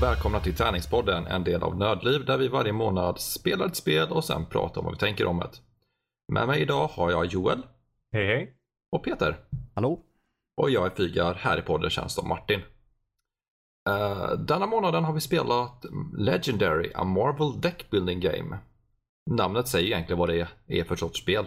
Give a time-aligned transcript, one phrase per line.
[0.00, 4.08] Och välkomna till Träningspodden, en del av Nördliv där vi varje månad spelar ett spel
[4.10, 5.50] och sen pratar om vad vi tänker om det.
[6.32, 7.62] Med mig idag har jag Joel
[8.12, 8.54] Hej hej.
[8.92, 9.36] och Peter.
[9.74, 10.00] Hallå?
[10.56, 12.60] Och jag är Fygar, här i podden känns som Martin.
[13.88, 15.84] Uh, denna månaden har vi spelat
[16.18, 18.58] Legendary, a Marvel Deck Building Game.
[19.30, 21.46] Namnet säger egentligen vad det är för sorts spel.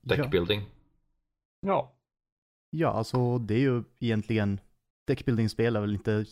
[0.00, 0.62] Deck Ja.
[1.60, 1.92] Ja.
[2.70, 4.60] Ja, alltså det är ju egentligen
[5.06, 6.24] Deckbuilding-spel är väl inte...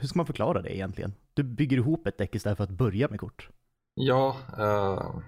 [0.00, 1.12] Hur ska man förklara det egentligen?
[1.34, 3.48] Du bygger ihop ett däck istället för att börja med kort.
[3.94, 5.20] Ja, uh,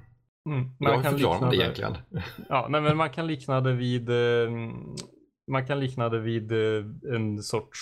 [0.46, 0.68] Mm.
[0.78, 1.96] jag kan förklarar det egentligen.
[2.48, 4.50] Ja, nej, men man kan likna det vid eh,
[5.50, 7.78] man kan likna det vid eh, en sorts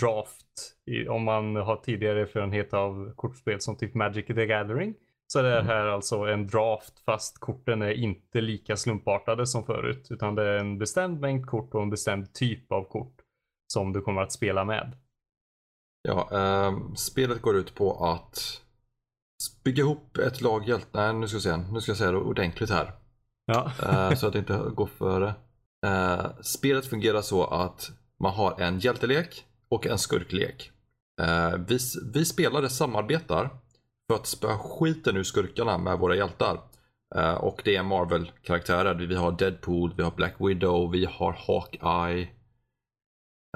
[0.00, 0.46] draft
[0.90, 4.94] i, om man har tidigare erfarenhet av kortspel som typ Magic the Gathering.
[5.26, 5.66] Så det är Mm.
[5.66, 10.58] här alltså en draft fast korten är inte lika slumpartade som förut utan det är
[10.58, 13.16] en bestämd mängd kort och en bestämd typ av kort
[13.72, 14.96] som du kommer att spela med.
[16.02, 18.62] Ja, ehm, spelet går ut på att
[19.64, 21.12] bygga ihop ett lag hjältar.
[21.12, 21.56] Nej, nu ska jag se.
[21.56, 22.92] Nu ska jag säga det ordentligt här.
[23.46, 23.72] Ja.
[23.82, 25.34] Eh, så att det inte går före.
[25.86, 30.70] Eh, spelet fungerar så att man har en hjältelek och en skurklek.
[31.22, 31.78] Eh, vi,
[32.12, 33.50] vi spelare samarbetar
[34.08, 36.60] för att spöa skiten ur skurkarna med våra hjältar.
[37.14, 38.94] Eh, och det är Marvel-karaktärer.
[38.94, 42.28] Vi har Deadpool, vi har Black Widow, vi har Hawkeye.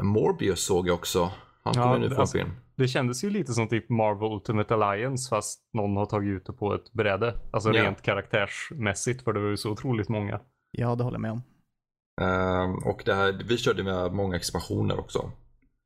[0.03, 1.31] Morbius såg jag också.
[1.63, 2.51] Han Ja, kommer nu få en alltså- film.
[2.77, 6.53] Det kändes ju lite som typ Marvel Ultimate Alliance fast någon har tagit ut det
[6.53, 7.35] på ett bräde.
[7.53, 7.85] Alltså Ja.
[7.85, 10.41] rent karaktärsmässigt för det var ju så otroligt många.
[10.71, 11.43] Ja, det håller jag med om.
[12.21, 15.31] Ehm, och det här, vi körde med många expansioner också.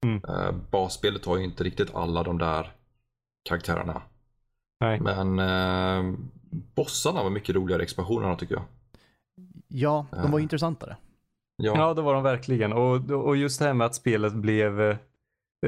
[0.05, 0.17] Mm.
[0.29, 2.73] Uh, basspelet har ju inte riktigt alla de där
[3.49, 4.03] karaktärerna.
[4.81, 5.01] Nej.
[5.01, 6.19] Men uh,
[6.75, 8.65] bossarna var mycket roligare i expansionerna tycker jag.
[9.69, 10.39] Ja, de var Ja.
[10.39, 10.97] ju intressantare.
[11.63, 12.73] Ja, Ja, det var de verkligen.
[12.73, 14.97] Och, och just det här med att spelet blev eh,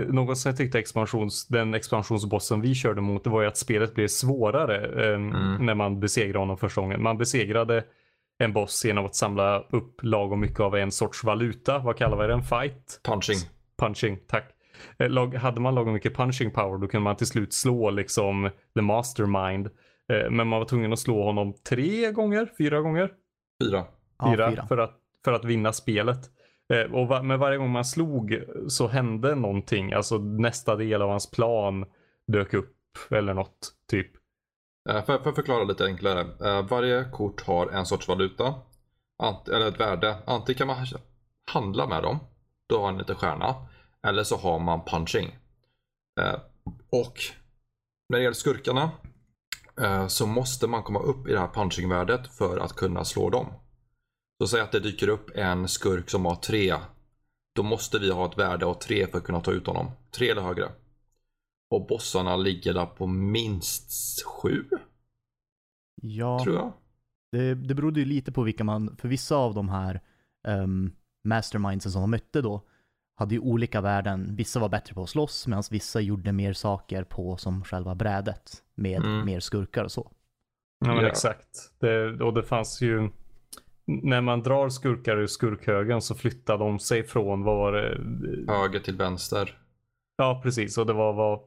[0.08, 3.94] något som jag tyckte expansions, den expansionsbossen vi körde mot, det var ju att spelet
[3.94, 5.66] blev svårare eh, Mm.
[5.66, 7.02] när man besegrade honom första gången.
[7.02, 7.84] Man besegrade
[8.38, 11.78] en boss genom att samla upp lagom mycket av en sorts valuta.
[11.78, 12.42] Vad kallar vi den?
[12.42, 13.00] Fight?
[13.04, 13.36] punching.
[13.78, 14.44] Punching, tack.
[14.98, 18.50] Eh, Lag, hade man lagom mycket punching power då kunde man till slut slå liksom
[18.74, 19.66] the mastermind.
[20.12, 23.10] Eh, Men man var tvungen att slå honom tre gånger, fyra gånger,
[23.64, 23.84] Fyra.
[24.18, 24.66] Ja, fyra, fyra.
[24.66, 26.18] För, att, för att vinna spelet.
[26.72, 29.92] Eh, Och va, men varje gång man slog så hände någonting.
[29.92, 31.84] Alltså nästa del av hans plan
[32.26, 32.76] dök upp
[33.10, 34.10] eller något typ.
[34.88, 36.20] Eh, uh, för, för att förklara lite enklare.
[36.20, 38.54] Eh, varje kort har en sorts valuta.
[39.22, 40.16] Ant, eller ett värde.
[40.26, 40.86] Antingen kan man
[41.52, 42.18] handla med dem.
[42.68, 43.54] Då har man en liten stjärna.
[44.06, 45.38] Eller så har man punching.
[46.20, 46.40] Eh,
[46.92, 47.18] och
[48.08, 48.90] när det gäller skurkarna
[49.80, 53.46] eh, så måste man komma upp i det här punchingvärdet för att kunna slå dem.
[54.40, 56.74] Så säg att det dyker upp en skurk som har tre.
[57.54, 59.90] Då måste vi ha ett värde av tre för att kunna ta ut honom.
[60.10, 60.68] Tre eller högre.
[61.70, 64.64] Och bossarna ligger där på minst sju,
[66.02, 66.72] Ja, tror jag.
[67.32, 68.96] det, det berodde ju lite på vilka man...
[68.96, 70.00] För vissa av de här
[70.48, 70.92] um,
[71.24, 72.62] mastermindsen som de mötte då
[73.16, 74.36] hade ju olika värden.
[74.36, 78.62] Vissa var bättre på att slåss medan vissa gjorde mer saker på som själva brädet
[78.74, 79.26] med Mm.
[79.26, 80.10] mer skurkar och så.
[80.84, 81.08] Ja men Ja.
[81.10, 81.72] exakt.
[81.78, 83.10] Det, och det fanns ju
[83.86, 88.52] när man drar skurkar ur skurkhögen så flyttar de sig från vad var det?
[88.52, 89.58] Höger till vänster.
[90.16, 90.78] Ja, precis.
[90.78, 91.40] Och det var, var,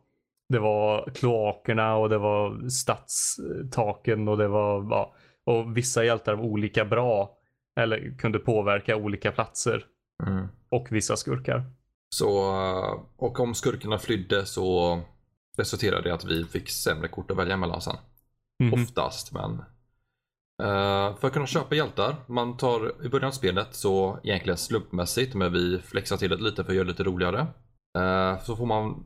[0.49, 5.13] det var kloakerna och det var stadstaken och det var, ja,
[5.45, 7.37] och vissa hjältar var olika bra
[7.79, 9.85] eller kunde påverka olika platser
[10.27, 10.47] Mm.
[10.69, 11.63] och vissa skurkar.
[12.09, 12.29] Så,
[13.17, 14.99] och om skurkarna flydde så
[15.57, 17.95] resulterade det i att vi fick sämre kort att välja mellan sen.
[18.63, 18.73] Mhm.
[18.73, 19.63] Oftast, men.
[20.61, 25.35] Eh, för att kunna köpa hjältar, man tar i början av spelet så egentligen slumpmässigt,
[25.35, 27.47] men vi flexar till det lite för att göra det lite roligare.
[27.97, 29.05] Eh, så får man,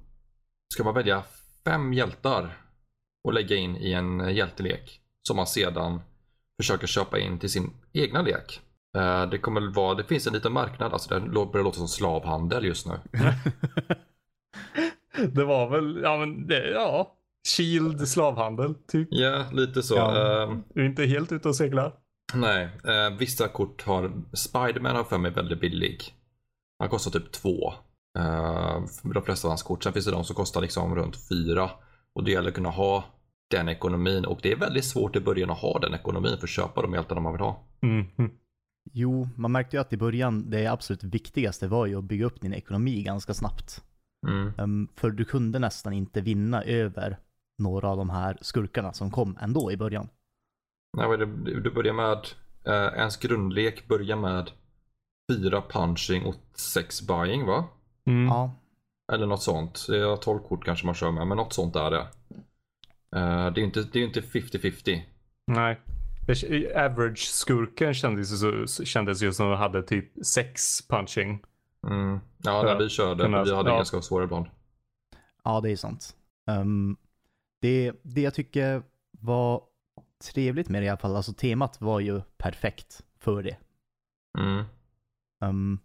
[0.74, 1.24] ska man välja
[1.66, 2.58] fem hjältar
[3.24, 6.02] och lägga in i en hjältelek som man sedan
[6.62, 8.62] försöker köpa in till sin egna lek.
[8.98, 11.88] Eh, det kommer väl vara, det finns en liten marknad, alltså det börjar låta som
[11.88, 13.00] slavhandel just nu.
[15.34, 17.17] Det var väl, ja men det, ja.
[17.56, 19.08] Shield slavhandel typ.
[19.12, 19.96] Ja, lite så.
[19.96, 20.44] Ja.
[20.44, 21.94] Eh, Du är inte helt ute och seglar.
[22.34, 26.02] nej, eh, vissa kort har, Spiderman har för mig väldigt billig.
[26.80, 27.74] Han kostar typ två.
[28.20, 29.84] Eh, för de flesta av hans kort.
[29.84, 31.70] Sen finns det de som kostar liksom runt fyra.
[32.14, 33.06] Och det gäller att kunna ha
[33.52, 34.26] den ekonomin.
[34.26, 36.94] Och det är väldigt svårt i början att ha den ekonomin för att köpa de
[36.94, 37.64] hjältarna man vill ha.
[37.82, 38.32] Mhm.
[38.94, 42.42] Jo, man märkte ju att i början, det absolut viktigaste var ju att bygga upp
[42.42, 43.84] din ekonomi ganska snabbt.
[44.28, 44.52] Mm.
[44.58, 47.18] Ehm, för du kunde nästan inte vinna över
[47.58, 50.10] några av de här skurkarna som kom ändå i början.
[50.98, 51.18] Nej?
[51.18, 52.28] Du börjar med,
[52.64, 54.52] eh, ens grundlek börjar med
[55.32, 57.66] fyra punching och sex buying va?
[58.06, 58.26] Mm.
[58.28, 58.52] Ja,
[59.14, 59.86] Eller något sånt.
[59.88, 62.00] Det är 12 kort kanske man kör med, men något sånt är det.
[63.16, 65.02] Eh, det är ju inte, det är inte 50-50.
[65.48, 65.80] Nej.
[66.76, 71.44] Average-skurken kändes, ju så- kändes ju som att hade typ sex punching.
[71.88, 72.20] Mm.
[72.38, 73.76] Ja, när Ja, vi körde, kunna- vi hade ja.
[73.76, 74.46] ganska svåra ibland.
[75.44, 76.16] Ja, det är sant.
[76.48, 76.98] Ehm,
[77.60, 79.64] det, det jag tycker var
[80.24, 83.58] trevligt med det i alla fall, alltså temat var ju perfekt för det.
[84.40, 84.66] Mm.
[85.42, 85.80] Ehm,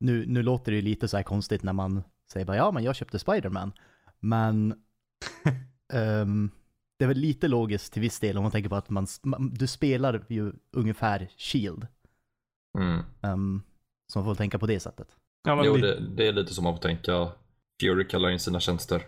[0.00, 2.02] nu, nu låter det ju lite så här konstigt när man
[2.32, 3.72] säger bara ja, men jag köpte Spider-Man.
[4.20, 4.74] Men
[5.92, 6.50] ehm,
[6.98, 9.54] det är väl lite logiskt till viss del om man tänker på att man, man
[9.54, 11.86] du spelar ju ungefär Shield.
[12.78, 13.02] Mm.
[13.20, 13.62] Um,
[14.12, 15.08] så man får tänka på det sättet.
[15.42, 17.32] Ja men, Jo, det, det är lite som man får tänka.
[17.80, 19.02] Fury kallar in sina tjänster.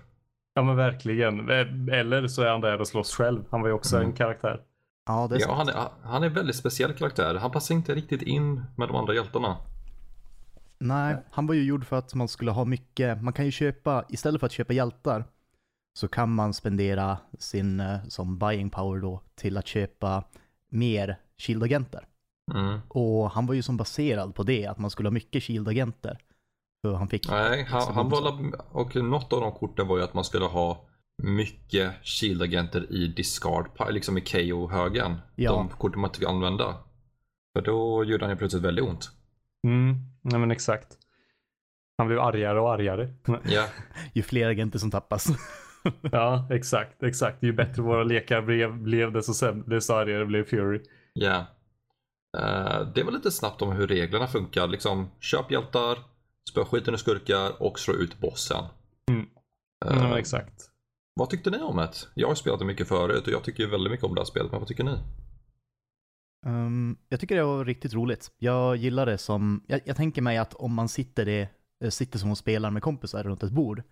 [0.58, 1.49] Ja men verkligen.
[1.90, 3.44] Eller så är han där och slåss själv.
[3.50, 4.08] Han var ju också Mm.
[4.08, 4.60] en karaktär.
[5.06, 7.34] Ja, det är Ja, han är, han är en väldigt speciell karaktär.
[7.34, 9.56] Han passar inte riktigt in med de andra hjältarna.
[10.78, 14.05] Nej, han var ju gjord för att man skulle ha mycket, man kan ju köpa,
[14.08, 15.25] istället för att köpa hjältar,
[15.99, 20.25] så kan man spendera sin, eh, som buying power då, till att köpa
[20.70, 22.00] mer Shield-agenter.
[22.55, 22.81] Mm.
[22.88, 26.16] Och han var ju som baserad på det, att man skulle ha mycket Shield-agenter.
[26.83, 27.29] För han fick...
[27.29, 30.45] Nej, han, extra han var, och något av de korten var ju att man skulle
[30.45, 30.85] ha
[31.23, 35.17] mycket Shield-agenter i discard, liksom i KO-högen.
[35.37, 35.53] Ja.
[35.53, 36.77] De korten man inte fick använda.
[37.57, 39.11] För då gjorde han ju plötsligt väldigt ont.
[39.67, 39.97] Mm.
[40.23, 40.99] Nej men exakt.
[41.99, 43.15] Han blev argare och argare.
[43.45, 43.67] Ja,
[44.13, 45.27] Ju fler agenter som tappas.
[46.13, 47.43] Ja, exakt, exakt.
[47.43, 50.83] Ju bättre våra lekar blev, blev desto, desto argare blev Fury.
[51.13, 51.47] ja.
[52.39, 54.67] Eh, det var lite snabbt om hur reglerna funkar.
[54.69, 55.99] Liksom, köp hjältar,
[56.49, 58.65] spöa skiten ur skurkar och slå ut bossen.
[59.11, 59.27] Mm.
[59.87, 60.71] Eh, Ja, exakt.
[61.15, 61.91] Vad tyckte ni om det?
[62.15, 64.50] Jag har spelat det mycket förut och jag tycker väldigt mycket om det här spelet,
[64.50, 64.99] men vad tycker ni?
[66.47, 68.31] Um, jag tycker det var riktigt roligt.
[68.39, 71.49] Jag gillar det som, jag, jag tänker mig att om man sitter, det,
[71.85, 73.83] eh, sitter som och spelar med kompisar runt ett bord,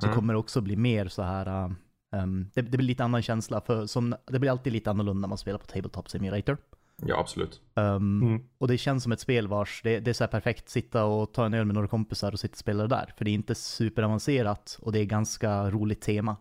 [0.00, 0.16] så Mm.
[0.16, 1.74] kommer det också bli mer så här,
[2.16, 5.28] um, det, det blir lite annan känsla, för som, det blir alltid lite annorlunda när
[5.28, 6.58] man spelar på Tabletop Simulator.
[7.02, 7.60] Ja, absolut.
[7.74, 8.42] Um, Mm.
[8.58, 11.32] Och det känns som ett spel vars, det, det är så här perfekt, sitta och
[11.32, 13.12] ta en öl med några kompisar och sitta och spela det där.
[13.18, 16.36] För det är inte superavancerat och det är ganska roligt tema.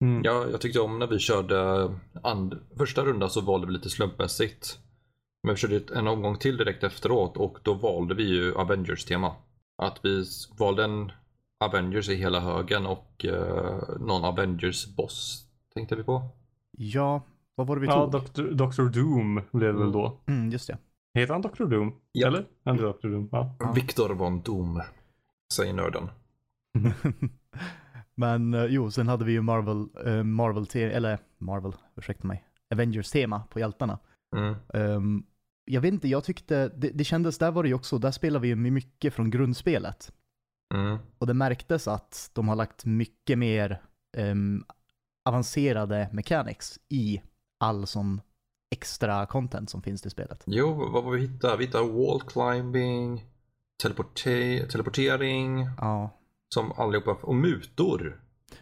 [0.00, 0.22] Mm.
[0.24, 1.90] Ja, jag tyckte om när vi körde
[2.22, 4.78] and- första rundan så valde vi lite slumpmässigt.
[5.42, 9.32] Men vi körde en omgång till direkt efteråt och då valde vi ju Avengers-tema.
[9.78, 10.24] Att vi
[10.58, 11.12] valde en
[11.60, 15.44] Avengers i hela högen och eh, någon Avengers-boss
[15.74, 16.22] tänkte vi på.
[16.70, 17.22] Ja,
[17.56, 18.22] vad var det vi Ja, tog?
[18.22, 18.42] Dr.
[18.42, 18.82] Dr.
[18.82, 20.20] Doom blev det väl då.
[20.26, 20.78] Mm, just det.
[21.14, 21.64] Heter han Dr.
[21.64, 21.94] Doom?
[22.12, 22.26] Ja.
[22.26, 22.46] Eller?
[22.64, 23.08] Han Dr.
[23.08, 23.56] Doom, ja.
[23.58, 23.72] Ja.
[23.72, 24.82] Victor von Doom,
[25.54, 26.08] säger nörden.
[28.14, 32.44] Men eh, jo, sen hade vi ju Marvel, eh, Marvel, eller Marvel, ursäkta mig,
[32.74, 33.98] Avengers-tema på hjältarna.
[34.36, 34.54] Mm.
[34.74, 35.24] Ehm,
[35.64, 38.40] jag vet inte, jag tyckte, det, det kändes, där var det ju också, där spelar
[38.40, 40.12] vi ju mycket från grundspelet.
[40.74, 40.98] Mm.
[41.18, 43.82] Och det märktes att de har lagt mycket mer
[44.16, 44.64] ehm,
[45.24, 47.22] avancerade mechanics i
[47.66, 48.20] all som
[48.70, 50.42] extra content som finns i spelet.
[50.46, 51.56] Jo, vad var vi hittade?
[51.56, 53.24] Vi hittade wall climbing,
[53.84, 56.10] teleporte- teleportering, Ja,
[56.54, 58.20] som allihopa, och mutor.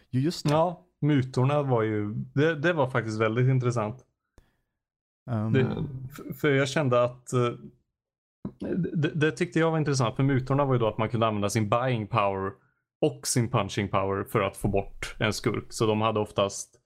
[0.09, 0.51] jo just det.
[0.51, 4.05] Ja, mutorna var ju, det, det var faktiskt väldigt intressant.
[5.31, 5.85] Ehm, Det,
[6.33, 7.51] för, jag kände att eh,
[8.93, 10.15] det, det tyckte jag var intressant.
[10.15, 12.51] För mutorna var ju då att man kunde använda sin buying power
[13.01, 15.65] och sin punching power för att få bort en skurk.
[15.69, 16.79] Så de hade oftast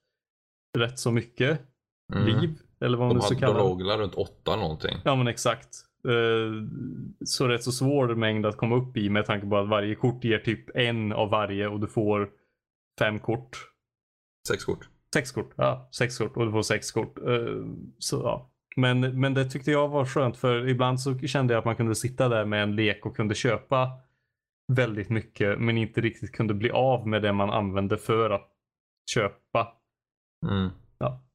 [0.78, 1.62] rätt så mycket.
[2.10, 2.56] Liv.
[2.82, 3.84] Eller vad man De, ska hade, de kalla det.
[3.94, 4.98] låg runt åtta någonting.
[5.06, 5.70] Ja men exakt.
[6.08, 6.68] Eh,
[7.26, 10.24] Så rätt så svår mängd att komma upp i med tanke på att varje kort
[10.24, 12.30] ger typ en av varje och du får
[13.00, 13.58] fem kort.
[14.48, 14.90] Sex kort.
[15.14, 15.90] Sex kort, ja.
[15.92, 17.18] Sex kort och du får sex kort.
[17.28, 17.66] Eh,
[18.00, 18.50] Så ja.
[18.76, 21.96] Men, men det tyckte jag var skönt för ibland så kände jag att man kunde
[21.96, 23.92] sitta där med en lek och kunde köpa
[24.74, 28.50] väldigt mycket men inte riktigt kunde bli av med det man använde för att
[29.12, 29.68] köpa.
[30.52, 30.70] Mm.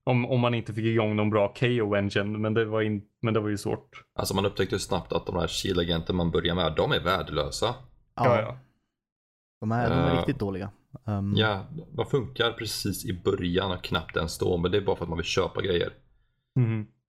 [0.06, 3.40] Om, om man inte fick igång någon bra KO-engine men, det var in, men det
[3.40, 4.04] var ju svårt.
[4.14, 7.74] Alltså man upptäckte snabbt att de här Shield-agenter man börjar med, de är värdelösa.
[8.14, 8.58] ja, Ja.
[9.60, 10.70] De, är, de är Eh, riktigt dåliga.
[11.06, 14.96] Ehm, Ja, de funkar precis i början och knappt ens då, men det är bara
[14.96, 15.92] för att man vill köpa grejer.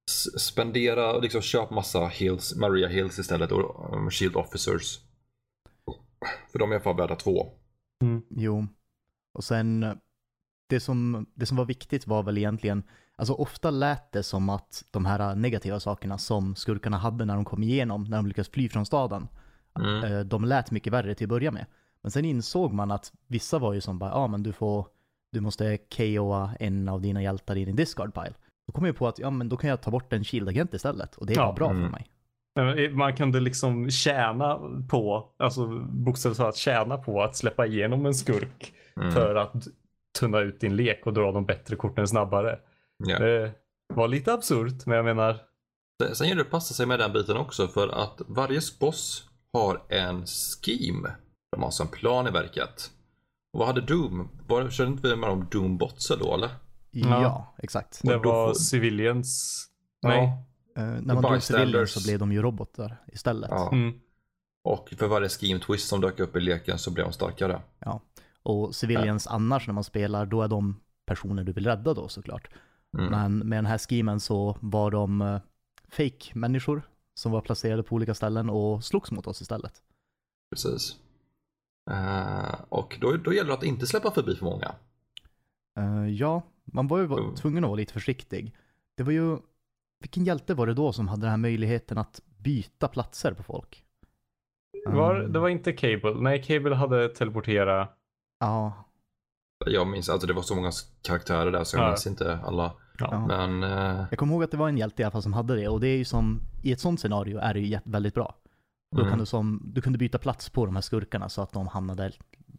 [0.09, 4.99] S- spendera och liksom köp massa hills, Maria Hills istället och um, Shield Officers.
[6.51, 7.51] För de är i alla fall värda två.
[8.29, 8.67] Jo.
[9.33, 9.85] Och sen,
[10.67, 12.83] det som, det som var viktigt var väl egentligen,
[13.15, 17.45] alltså ofta lät det som att de här negativa sakerna som skurkarna hade när de
[17.45, 19.27] kom igenom, när de lyckades fly från staden,
[19.79, 20.03] Mm.
[20.03, 21.65] eh, de lät mycket värre till att börja med.
[22.01, 24.87] Men sen insåg man att vissa var ju som bara, ja ah, men du får,
[25.31, 28.33] du måste KOa en av dina hjältar i din discard pile.
[28.67, 31.15] Då kom jag på att, ja men då kan jag ta bort en shield-agent istället
[31.15, 31.45] och det Ja.
[31.45, 31.83] var bra Mm.
[31.83, 32.09] för mig.
[32.91, 38.73] Man kunde liksom tjäna på, alltså bokstavligt talat tjäna på att släppa igenom en skurk
[38.95, 39.11] Mm.
[39.11, 39.67] för att
[40.19, 42.59] tunna ut din lek och dra de bättre korten snabbare.
[42.97, 43.19] Ja.
[43.19, 43.53] Det
[43.93, 45.37] var lite absurt, men jag menar,
[46.13, 49.81] Sen- gäller det att passa sig med den biten också för att varje boss har
[49.89, 51.15] en scheme.
[51.51, 52.91] De har alltså en plan i verket.
[53.53, 54.29] Och vad hade Doom?
[54.47, 56.49] Var, körde inte vi med om Doom Botser då eller?
[56.91, 57.55] Ja, Ja.
[57.57, 57.99] exakt.
[58.03, 59.65] det var får- civilians.
[60.01, 60.23] Nej.
[60.77, 63.49] Eh, när man drog civilians så blev de ju robotar istället.
[63.51, 63.69] Ja.
[63.71, 63.99] Mm.
[64.63, 67.61] Och för varje scheme twist som dök upp i leken så blev de starkare.
[68.45, 72.47] Och civilians annars när man spelar, då är de personer du vill rädda då såklart.
[72.97, 73.11] Mm.
[73.11, 75.39] Men med den här schemen så var de uh,
[75.89, 76.81] fake-människor
[77.13, 79.73] som var placerade på olika ställen och slogs mot oss istället.
[80.51, 80.95] Precis.
[81.91, 84.75] Eh, och då, då gäller det att inte släppa förbi för många.
[85.79, 87.35] Eh, ja, man var ju va- Mm.
[87.35, 88.55] tvungen att vara lite försiktig.
[88.97, 89.37] Det var ju,
[89.99, 93.83] vilken hjälte var det då som hade den här möjligheten att byta platser på folk?
[94.87, 96.13] Var, det var inte Cable.
[96.19, 97.87] Nej, Cable hade teleportera.
[98.39, 98.73] Ja,
[99.65, 101.87] Jag minns, alltså det var så många karaktärer där så jag Ja.
[101.89, 102.73] minns inte alla.
[102.99, 103.27] Ja.
[103.27, 105.55] Men eh, jag kommer ihåg att det var en hjälte i alla fall som hade
[105.55, 108.35] det och det är ju som, i ett sånt scenario är det ju väldigt bra.
[108.95, 109.09] Då Mm.
[109.11, 112.11] kan du som, du kunde byta plats på de här skurkarna så att de hamnade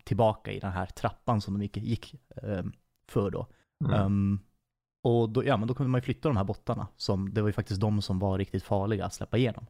[0.04, 2.72] tillbaka i den här trappan som de gick, gick ehm,
[3.08, 3.46] för då.
[3.84, 4.40] mm, Ehm,
[5.04, 6.86] och då, ja, men då kunde man ju flytta de här bottarna.
[6.96, 9.66] Som, det var ju faktiskt de som var riktigt farliga att släppa igenom.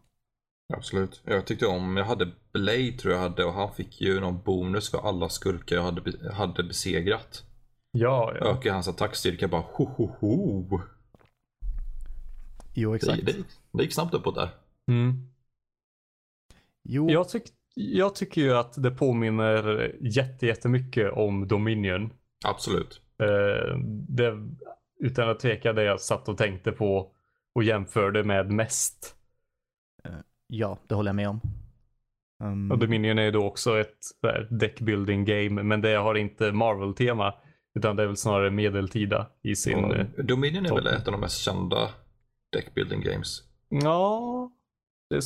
[0.75, 1.23] Absolut.
[1.25, 4.90] Jag tyckte om, jag hade Blade tror jag hade och han fick ju någon bonus
[4.90, 7.44] för alla skurkar jag hade, hade besegrat.
[7.90, 8.46] Ja, ja.
[8.46, 10.80] Ökade hans attackstyrka bara ho ho ho.
[12.75, 13.26] Jo, Det, exakt.
[13.26, 13.32] det,
[13.73, 14.49] det gick snabbt uppåt där.
[14.88, 15.28] Mm.
[16.82, 17.42] Jo, Jag, tyck,
[17.75, 22.12] jag tycker ju att det påminner jätte, jättemycket om Dominion.
[22.44, 23.00] Absolut.
[23.18, 23.76] Eh,
[24.08, 24.35] det,
[25.00, 27.12] utan att tveka det jag satt och tänkte på
[27.54, 29.16] och jämförde med mest.
[30.46, 31.40] Ja, det håller jag med om.
[32.42, 36.52] Ehm, Och Dominion är ju då också ett här, deckbuilding game, men det har inte
[36.52, 37.34] Marvel-tema.
[37.74, 39.92] Utan det är väl snarare medeltida i sin...
[39.92, 41.88] Eh, Dominion är väl ett av de mest kända
[42.52, 43.42] deckbuilding games.
[43.68, 44.50] Ja,
[45.10, 45.20] det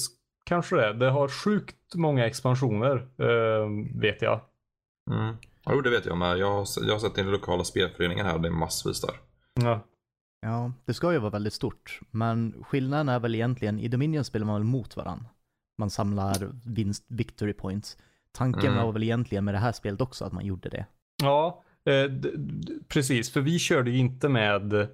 [0.45, 0.95] kanske det är.
[0.95, 3.69] Det har sjukt många expansioner, eh,
[4.01, 4.41] vet jag.
[5.11, 5.35] Mm.
[5.71, 6.39] Jo, det vet jag med.
[6.39, 9.15] Jag har, jag har sett den lokala spelföreningen här, det är massvis där.
[9.55, 9.81] Ja,
[10.41, 12.01] Ja, det ska ju vara väldigt stort.
[12.11, 15.27] Men skillnaden är väl egentligen, i Dominion spelar man väl mot varandra.
[15.79, 17.99] Man samlar vinst, victory points.
[18.33, 18.85] Tanken Mm.
[18.85, 20.87] var väl egentligen med det här spelet också att man gjorde det.
[21.23, 22.11] ja eh,
[22.89, 23.31] precis.
[23.33, 24.73] För vi körde ju inte med...
[24.73, 24.87] Eh,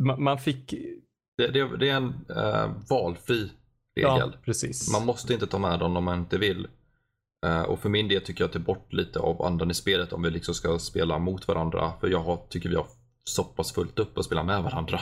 [0.00, 0.74] man, man fick...
[1.38, 3.50] Det, det, det är en eh, valfri
[3.94, 4.36] Ja, regel.
[4.44, 4.92] precis.
[4.92, 6.68] Man måste inte ta med dem om man inte vill.
[7.46, 9.74] Eh, och för min del tycker jag att det är bort lite av andan i
[9.74, 11.92] spelet om vi liksom ska spela mot varandra.
[12.00, 12.86] För jag har, tycker vi har
[13.24, 15.00] så pass fullt upp att spela med varandra.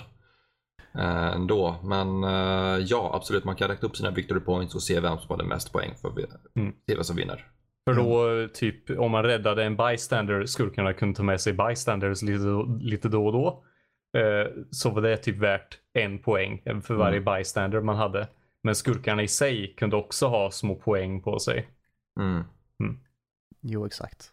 [0.94, 1.76] Eh, ändå.
[1.82, 3.44] Men eh, ja, absolut.
[3.44, 6.08] Man kan räkna upp sina victory points och se vem som hade mest poäng för
[6.08, 6.18] att
[6.56, 6.72] Mm.
[6.88, 7.46] se vem som vinner.
[7.84, 12.64] För då, typ, om man räddade en bystander, skurkarna kunde ta med sig bystanders lite,
[12.80, 13.64] lite då och då.
[14.20, 18.28] Eh, så var det typ värt en poäng för varje bystander man hade.
[18.62, 21.68] Men skurkarna i sig kunde också ha små poäng på sig.
[22.20, 22.44] Mm.
[23.60, 24.32] Jo, exakt.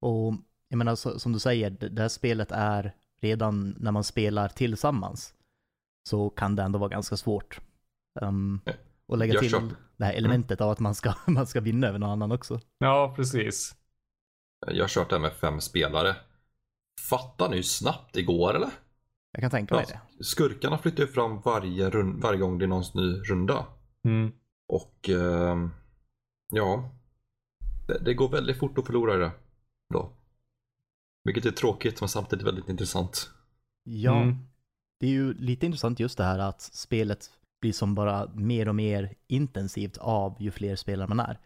[0.00, 0.34] Och
[0.68, 5.34] jag menar, så, som du säger, det här spelet är redan när man spelar tillsammans
[6.08, 7.60] så kan det ändå vara ganska svårt.
[8.20, 8.60] Um,
[9.06, 11.98] och lägga Jag till det här elementet av att man ska, man ska vinna över
[11.98, 12.60] någon annan också.
[12.78, 13.76] Ja, precis.
[14.66, 16.16] Jag har kört det här med fem spelare.
[17.10, 18.70] Fattar ni snabbt det går eller?
[19.32, 20.00] Jag kan tänka mig Ja.
[20.18, 20.24] det.
[20.24, 23.66] Skurkarna flyttar ju fram varje, rund, varje gång det är någon ny runda.
[24.04, 24.32] Mm.
[24.68, 25.70] Och ehm,
[26.52, 26.90] ja,
[27.86, 29.30] det, det går väldigt fort att förlora det
[29.94, 30.15] då.
[31.26, 33.30] Vilket är tråkigt men samtidigt väldigt intressant.
[33.84, 34.36] Ja, Mm.
[35.00, 37.30] det är ju lite intressant just det här att spelet
[37.60, 41.38] blir som bara mer och mer intensivt av ju fler spelare man är.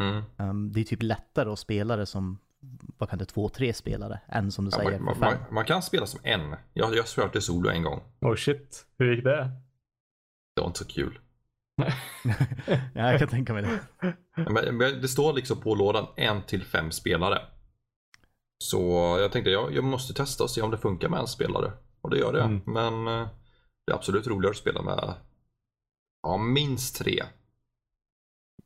[0.00, 0.22] Mm.
[0.36, 2.38] Um, det är typ lättare att spela det som,
[2.98, 5.82] vad kan det, två, tre spelare än som du Ja, säger, man, man, man, kan
[5.82, 6.40] spela som en.
[6.50, 8.00] Jag, jag har kört det solo en gång.
[8.20, 9.50] Oh shit, hur gick det?
[10.56, 11.18] Det var inte så kul.
[12.94, 13.80] ja, jag kan tänka mig det.
[14.34, 17.38] Men, men det står liksom på lådan en till fem spelare.
[18.58, 18.80] Så
[19.20, 21.72] jag tänkte jag, jag måste testa och se om det funkar med en spelare.
[22.00, 22.42] Och det gör det.
[22.42, 22.62] Mm.
[22.66, 23.28] Men eh,
[23.86, 25.14] det är absolut roligare att spela med
[26.22, 27.22] ja, minst tre.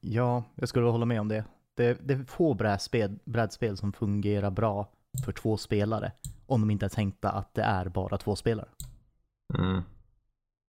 [0.00, 1.44] Ja, jag skulle hålla med om det.
[1.74, 4.92] Det, det är få brädspel, brädspel som fungerar bra
[5.24, 6.12] för två spelare.
[6.46, 8.68] Om de inte är tänkta att det är bara två spelare.
[9.58, 9.82] Mm.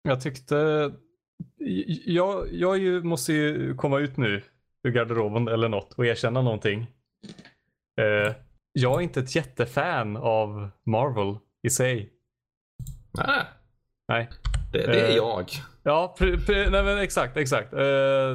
[0.03, 0.93] Jag tyckte...
[2.05, 4.43] Jag, jag ju, måste ju komma ut nu
[4.83, 6.87] ur garderoben eller något och erkänna någonting.
[8.01, 8.35] Eh,
[8.73, 12.13] jag är inte ett jättefan av Marvel i sig.
[13.13, 13.45] Nej,
[14.09, 14.29] Nej.
[14.73, 15.51] Det, det är Eh, jag.
[15.83, 16.17] Ja,
[16.49, 17.73] nej men exakt, exakt.
[17.73, 17.79] Eh,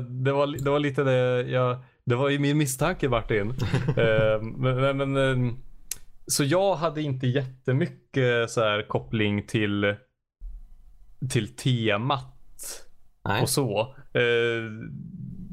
[0.09, 3.53] det, var, det var lite det jag, det var ju min misstanke Martin.
[3.97, 5.57] Eh, men, men, men,
[6.27, 9.95] så jag hade inte jättemycket så här koppling till,
[11.29, 12.85] till temat
[13.25, 13.41] Nej.
[13.41, 13.95] och så.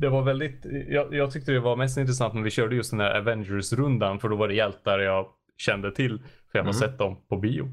[0.01, 3.01] Det var väldigt, jag, jag tyckte det var mest intressant när vi körde just den
[3.01, 5.27] här Avengers-rundan för då var det hjältar jag
[5.59, 6.19] kände till
[6.53, 6.79] för jag har Mhm.
[6.79, 7.65] sett dem på bio.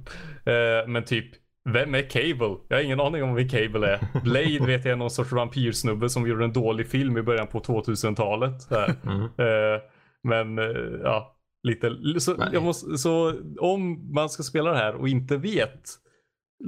[0.45, 1.25] Eh, men typ,
[1.73, 2.55] vem är Cable?
[2.67, 3.99] Jag har ingen aning om vem Cable är.
[4.23, 7.59] Blade vet jag är någon sorts vampyrsnubbe som gjorde en dålig film i början på
[7.59, 8.61] 2000-talet.
[8.61, 8.95] Så, här.
[9.05, 9.21] Mm.
[9.23, 9.81] Eh,
[10.23, 11.91] men eh, ja, lite.
[12.19, 15.81] Så, måste, så om man ska spela det här och inte vet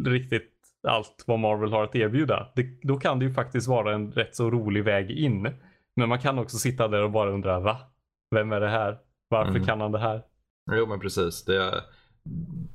[0.06, 0.52] riktigt
[0.88, 2.52] allt vad Marvel har att erbjuda.
[2.56, 5.42] Det, då kan det ju faktiskt vara en rätt så rolig väg in.
[5.96, 7.78] Men man kan också sitta där och bara undra va?
[8.36, 8.98] Vem är det här?
[9.30, 9.66] Varför Mm.
[9.66, 10.24] kan han det här?
[10.72, 11.46] Jo men precis.
[11.46, 11.82] Det är,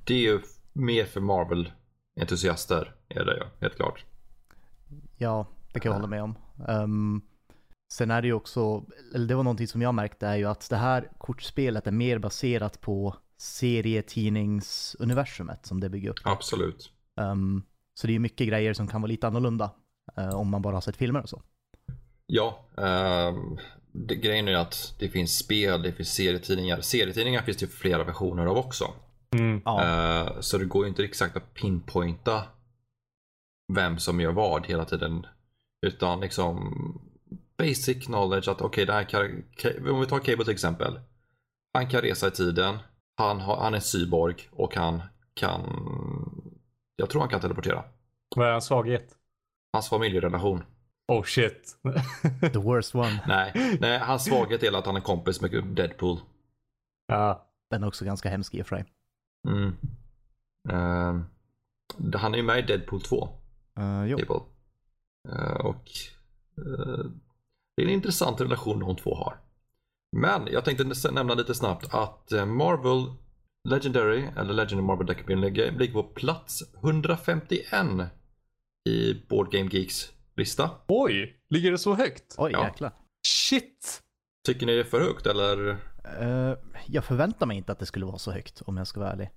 [0.04, 0.40] det är ju
[0.73, 2.92] mer för Marvel-entusiaster.
[3.08, 4.04] Är det ju, helt klart.
[5.18, 6.34] Ja, det kan jag hålla med om.
[6.68, 7.20] Ehm,
[7.92, 8.84] sen är det ju också,
[9.14, 12.18] eller det var någonting som jag märkte är ju att det här kortspelet är mer
[12.18, 16.16] baserat på serietidningsuniversumet som det bygger upp.
[16.25, 16.92] Absolut.
[17.20, 17.62] Ehm,
[17.95, 19.71] så det är ju mycket grejer som kan vara lite annorlunda
[20.17, 21.43] eh, om man bara har sett filmer och så.
[22.27, 23.59] Ja, ehm,
[23.93, 26.81] det, grejen är att det finns spel, det finns serietidningar.
[26.81, 28.85] Serietidningar finns det ju flera versioner av också.
[29.35, 29.63] Mm.
[29.67, 32.43] Eh, så det går ju inte exakt att pinpointa
[33.73, 35.27] vem som gör vad hela tiden.
[35.87, 36.75] Utan liksom
[37.59, 41.01] basic knowledge att okej, det här kan, ka- om vi tar Cable till exempel.
[41.75, 42.79] Han kan resa i tiden,
[43.17, 45.03] han, har, han är cyborg och han
[45.35, 45.63] kan,
[46.97, 47.85] jag tror han kan teleportera.
[48.37, 49.17] Vad är hans svaghet?
[49.73, 50.65] Hans familjerelation.
[51.09, 51.77] Oh shit.
[52.53, 53.21] the worst one.
[53.29, 56.19] Nej, nej, hans svaghet är att han är kompis med Deadpool.
[57.07, 57.51] ja.
[57.71, 58.85] Den är också ganska hemsk i och för sig.
[59.49, 59.76] Mm.
[60.69, 61.25] Ehm,
[62.15, 63.28] han är ju med i Deadpool 2.
[63.78, 64.19] Uh, jo.
[64.19, 64.41] Cable.
[65.28, 65.91] Eh, och
[66.59, 67.04] eh,
[67.76, 69.41] det är en intressant relation de två har.
[70.17, 73.13] Men jag tänkte nä- nämna lite snabbt att eh, Marvel
[73.69, 77.87] Legendary, eller Legendary Marvel Deck Building ligger på plats 151
[78.89, 80.71] i Board Game Geeks lista.
[80.89, 82.35] Oj, ligger det så högt?
[82.39, 82.65] Oj, Ja.
[82.65, 82.93] jäklar.
[83.27, 84.00] Shit.
[84.47, 85.71] Tycker ni det är för högt eller?
[86.21, 86.55] Eh,
[86.87, 89.31] jag förväntar mig inte att det skulle vara så högt om jag ska vara ärlig.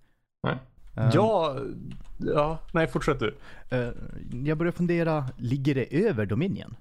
[0.43, 0.57] Nej.
[0.97, 1.57] Eh, Ja,
[2.19, 3.37] ja, nej fortsätt du.
[3.69, 3.89] eh,
[4.45, 6.75] jag börjar fundera, ligger det över Dominion?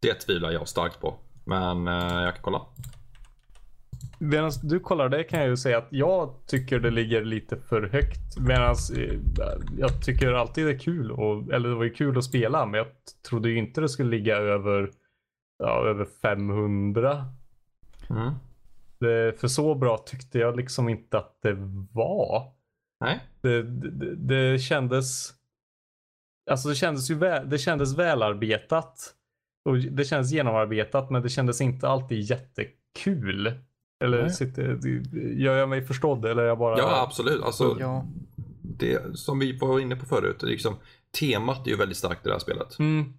[0.00, 1.18] Det tvivlar jag starkt på.
[1.44, 2.62] Men jag kan kolla.
[4.18, 7.82] Medan du kollar det kan jag ju säga att jag tycker det ligger lite för
[7.82, 8.38] högt.
[8.38, 8.76] Medan
[9.78, 11.12] jag tycker alltid det är kul.
[11.12, 12.66] Och, eller det var ju kul att spela.
[12.66, 12.86] Men jag
[13.28, 14.90] trodde ju inte det skulle ligga över,
[15.58, 17.24] ja, över 500.
[18.10, 18.32] Mm.
[18.98, 21.56] Det, för så bra tyckte jag liksom inte att det
[21.92, 22.52] var.
[23.00, 23.20] Nej.
[23.40, 25.34] Det, det, det kändes...
[26.50, 29.14] Alltså det kändes ju väl, det kändes välarbetat.
[29.64, 33.60] Och det kändes genomarbetat men det kändes inte alltid jättekul.
[34.00, 34.30] Eller Nej.
[34.30, 34.78] sitter,
[35.40, 36.78] gör jag mig förstådd eller är jag bara...
[36.78, 37.42] Ja absolut.
[37.42, 38.06] Alltså, Ja.
[38.62, 40.42] det som vi var inne på förut.
[40.42, 40.76] Liksom,
[41.20, 42.78] temat är ju väldigt starkt i det här spelet.
[42.78, 43.12] Mm,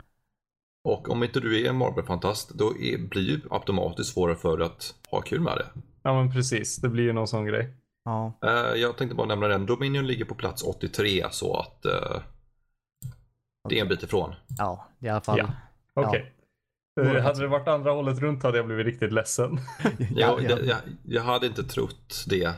[0.83, 4.95] Och om inte du är en Marvel-fantast då är, blir ju automatiskt svårare för att
[5.11, 5.81] ha kul med det.
[6.03, 7.73] ja men precis, det blir ju någon sån grej.
[8.05, 9.65] Ja, Eh, jag tänkte bara nämna den.
[9.65, 12.21] Dominion ligger på plats 83 så att eh,
[13.69, 14.33] det är en bit ifrån.
[14.57, 15.37] ja, i alla fall.
[15.37, 15.45] Ja.
[15.93, 16.09] Okej.
[16.19, 16.27] Några
[17.01, 19.57] Eh, hade det varit andra hållet runt hade jag blivit riktigt ledsen.
[20.15, 20.55] Jag, ja.
[20.55, 22.53] det- jag, jag hade inte trott det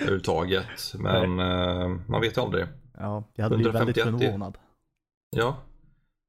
[0.00, 0.94] överhuvudtaget.
[0.94, 2.66] Men eh, man vet ju aldrig.
[2.98, 4.58] Ja, jag hade blivit väldigt 151 förvånad.
[5.36, 5.56] Ja.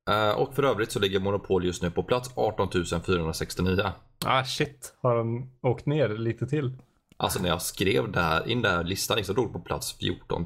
[0.09, 2.69] Eh, och för övrigt så ligger Monopol just nu på plats 18
[3.05, 3.83] 469.
[4.25, 6.77] ah shit, har den åkt ner lite till?
[7.17, 9.93] Alltså när jag skrev det här, in den här listan så låg det på plats
[9.93, 10.45] 14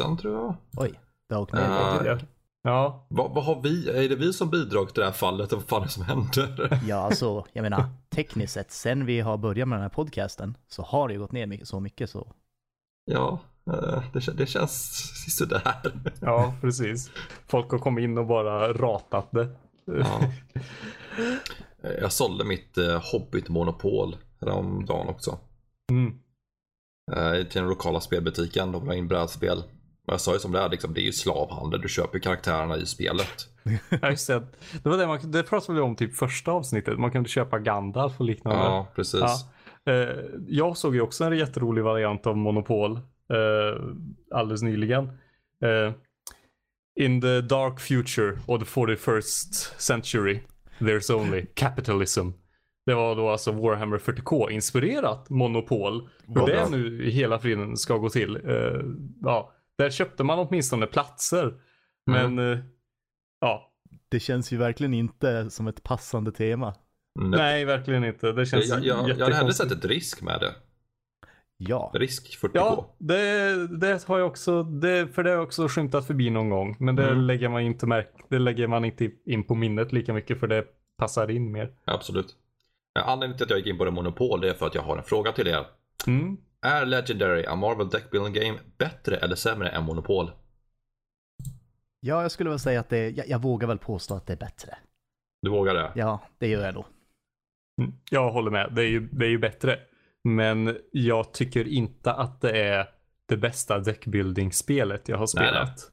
[0.00, 0.56] 000 tror jag.
[0.76, 1.60] Oj, det har åkt ner.
[2.04, 2.18] Ja.
[2.62, 3.06] Ja.
[3.08, 5.52] Vad, vad har vi, är det vi som bidrag till det här fallet?
[5.52, 6.80] Vad fan är det som händer?
[6.88, 10.82] Ja, alltså, jag menar, tekniskt sett, sen vi har börjat med den här podcasten, så
[10.82, 12.32] har det ju gått ner mycket, så mycket så.
[13.10, 13.40] Ja,
[13.70, 15.02] eh, det, det känns
[15.38, 15.62] sådär.
[16.20, 17.10] ja precis.
[17.46, 19.48] Folk har kommit in och bara ratat det.
[19.84, 20.20] Ja.
[22.00, 25.38] Jag sålde mitt eh, Hobbit-monopol häromdagen också.
[25.90, 26.18] Mm.
[27.12, 28.72] Eh, till den lokala spelbutiken.
[28.72, 29.62] De la in brädspel.
[30.10, 31.80] Jag sa ju som det är, liksom, det är ju slavhandel.
[31.80, 33.48] Du köper karaktärerna i spelet.
[34.02, 34.42] Ja, just det.
[34.82, 36.98] Det var det man det pratade vi om typ första avsnittet.
[36.98, 38.62] Man kunde köpa Gandalf och liknande.
[38.62, 39.20] Ja, precis.
[39.84, 39.92] Ja.
[39.92, 40.16] Eh,
[40.48, 43.82] jag såg ju också en jätterolig variant av Monopol eh,
[44.34, 45.04] alldeles nyligen.
[45.64, 45.92] Eh,
[47.00, 50.40] in the dark future of the 41st century
[50.78, 52.28] there's only capitalism.
[52.86, 56.08] Det var då alltså Warhammer 40K inspirerat Monopol.
[56.26, 58.36] Och det nu i hela friden ska gå till.
[58.36, 58.80] Eh,
[59.22, 61.54] ja, där köpte man åtminstone platser.
[62.06, 62.58] Men eh,
[63.40, 63.72] ja,
[64.08, 66.74] Det känns ju verkligen inte som ett passande tema.
[67.20, 67.30] Nej.
[67.40, 68.32] nej verkligen inte.
[68.32, 70.54] Det känns Jag, jag, jag hade hellre sett ett risk med det.
[71.60, 72.50] Ja, Risk 40k.
[72.54, 76.50] Ja, det, det har jag också, det, för det har jag också skymtat förbi någon
[76.50, 76.76] gång.
[76.78, 77.20] Men det, Mm.
[77.20, 80.64] lägger man inte märk, det lägger man inte in på minnet lika mycket för det
[80.98, 81.72] passar in mer.
[81.84, 82.36] Absolut.
[83.04, 84.96] Anledningen till att jag gick in på det monopol det är för att jag har
[84.96, 85.66] en fråga till er.
[86.06, 86.36] Mm.
[86.66, 90.30] Är Legendary, a Marvel Deck Building Game, bättre eller sämre än Monopol?
[92.00, 94.36] ja jag skulle väl säga att det, jag, jag vågar väl påstå att det är
[94.36, 94.78] bättre.
[95.42, 95.92] Du vågar det?
[95.94, 96.86] Ja, det gör jag då.
[97.80, 97.92] Mm.
[98.10, 99.78] Jag håller med, det är, ju, det är ju bättre.
[100.24, 102.90] Men jag tycker inte att det är
[103.26, 105.52] det bästa deckbuilding-spelet jag har Nej, nej.
[105.52, 105.92] spelat.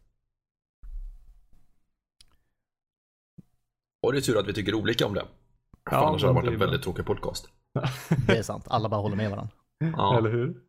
[4.01, 5.25] Och det är tur att vi tycker olika om det.
[5.91, 7.49] Ja, annars hade det varit en är väldigt tråkig podcast.
[8.27, 9.53] Det är sant, alla bara håller med varandra.
[9.77, 10.17] Ja.
[10.17, 10.61] Eller hur?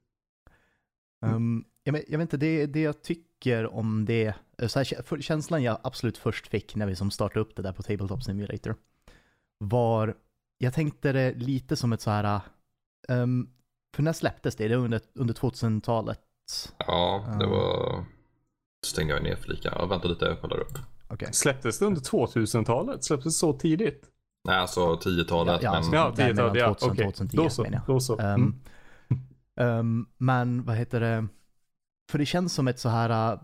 [1.27, 5.21] Um, jag, vet, jag vet inte, det, det jag tycker om det, eh, så här,
[5.21, 8.75] känslan jag absolut först fick när vi som startade upp det där på Tabletop Simulator
[9.59, 10.14] var,
[10.59, 12.40] jag tänkte det lite som ett så här,
[13.09, 13.51] um,
[13.95, 14.69] för när släpptes det?
[14.69, 16.21] Det var under, under 2000-talet.
[16.79, 17.51] ja, det Ja.
[17.51, 18.05] var...
[18.87, 19.73] Stängde jag ner fliken.
[19.77, 20.79] Jag väntar lite, jag kollar upp.
[21.09, 21.29] Okej.
[21.33, 23.05] Släpptes det under 2000-talet?
[23.05, 24.09] Släpptes det så tidigt?
[24.45, 25.62] Nej, alltså 10-talet.
[25.62, 25.77] Ja, ja, men...
[25.77, 27.05] alltså- Ja, Där 10 mellan ja, 2000 okej.
[27.12, 27.66] 2010 Då så.
[27.87, 28.19] Då så.
[28.19, 28.42] Mm.
[28.42, 28.61] um,
[30.19, 31.27] men vad heter det?
[32.11, 33.40] För det känns som ett så här, uh,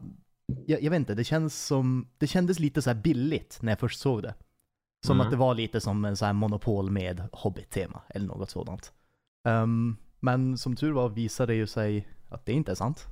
[0.66, 3.79] jag, jag vet inte, det känns som, det kändes lite så här billigt när jag
[3.81, 4.35] först såg det.
[5.07, 5.27] Som Mm.
[5.27, 8.92] att det var lite som en så här monopol med Hobbit-tema eller något sådant.
[9.48, 13.07] Um, men som tur var visade det ju sig att det inte är sant.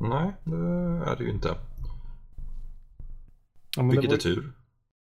[0.00, 0.56] Nej, det
[1.10, 1.54] är det ju inte.
[3.76, 4.52] Ja, Vilket var- är tur.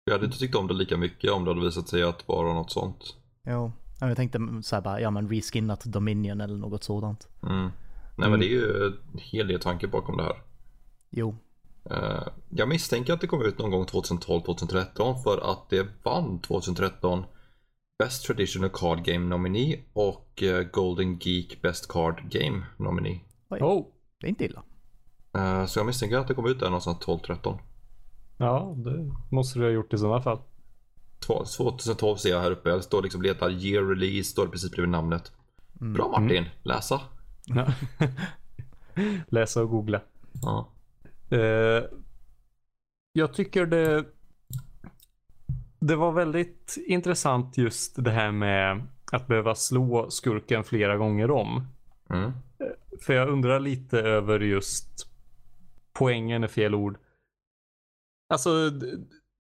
[0.04, 2.54] Jag hade inte tyckt om det lika mycket om det hade visat sig att vara
[2.54, 3.16] något sånt.
[3.44, 7.28] Ja, jag tänkte så här bara, ja men reskinnat Dominion eller något sådant.
[7.44, 7.70] Mm.
[8.18, 10.42] Nej men det är ju en hel del tanke bakom det här.
[11.10, 11.36] Jo,
[11.90, 17.24] Eh, jag misstänker att det kom ut någon gång 2012-2013 för att det vann 2013
[18.00, 23.20] Best Traditional Card Game Nominee och eh, Golden Geek Best Card Game Nominee.
[23.50, 23.86] Oh,
[24.20, 24.64] det är inte illa.
[25.38, 27.58] Eh, så jag misstänker att det kom ut där någonstans 12-13.
[28.38, 30.40] ja, det måste du ha gjort i sådana fall.
[31.26, 32.70] Två- 2012 ser jag här uppe.
[32.70, 35.32] Det står liksom letar year release, står det precis bredvid namnet.
[35.82, 35.94] Mm.
[35.94, 37.02] Bra Martin, läsa.
[37.46, 37.68] Ja.
[39.28, 40.02] Läsa och googla.
[40.42, 40.70] Ja.
[41.38, 41.84] Eh,
[43.14, 44.06] jag tycker det
[45.80, 51.68] det var väldigt intressant just det här med att behöva slå skurken flera gånger om.
[52.10, 52.32] Mm.
[53.02, 55.08] För jag undrar lite över just
[55.94, 56.98] poängen är fel ord.
[58.34, 58.50] Alltså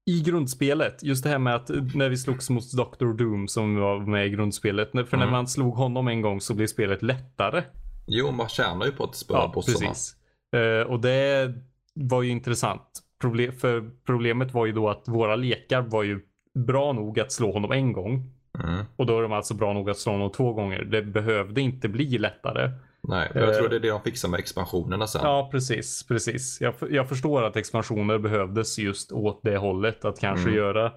[0.06, 3.06] i grundspelet, just det här med att när vi slogs mot Dr.
[3.18, 4.94] Doom som var med i grundspelet.
[4.94, 5.32] när- För när Mm.
[5.32, 7.63] man slog honom en gång så blev spelet lättare.
[8.08, 9.89] Jo, man tjänar ju på att spöa Ja, bossarna.
[9.89, 10.15] precis.
[10.56, 11.54] Eh, och det
[11.94, 12.82] var ju intressant.
[13.24, 16.20] Proble- för problemet var ju då att våra lekar var ju
[16.68, 18.32] bra nog att slå honom en gång.
[18.63, 18.86] Mm.
[18.96, 20.84] Och då är de alltså bra nog att slå honom två gånger.
[20.84, 22.72] Det behövde inte bli lättare.
[23.08, 23.56] Nej, jag Eh.
[23.58, 25.22] tror det är det de fixar med expansionerna sen.
[25.24, 26.04] Ja, precis.
[26.08, 26.62] precis.
[26.62, 30.06] Jag, jag förstår att expansioner behövdes just åt det hållet.
[30.06, 30.56] Att kanske Mm.
[30.56, 30.94] göra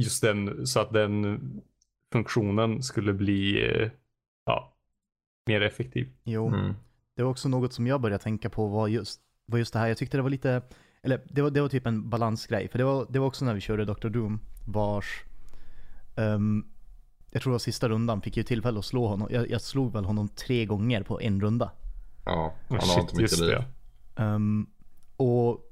[0.00, 1.40] just den så att den
[2.12, 3.90] funktionen skulle bli eh,
[4.46, 4.74] ja,
[5.46, 6.08] mer effektiv.
[6.24, 6.48] Jo.
[6.48, 6.74] Mm.
[7.16, 9.88] Det var också något som jag började tänka på var just, var just det här,
[9.88, 10.62] jag tyckte det var lite,
[11.02, 12.68] eller det var, det var typ en balansgrej.
[12.68, 14.08] För det var, det var också när vi körde Dr.
[14.08, 15.22] Doom, vars,
[16.16, 16.64] ehm,
[17.30, 19.28] jag tror det var sista rundan, fick ju tillfälle att slå honom.
[19.30, 21.70] Jag, jag slog väl honom tre gånger på en runda.
[22.24, 23.48] Ja, han Oh, har inte mycket liv.
[23.50, 23.64] det.
[24.22, 24.66] Ehm,
[25.16, 25.66] och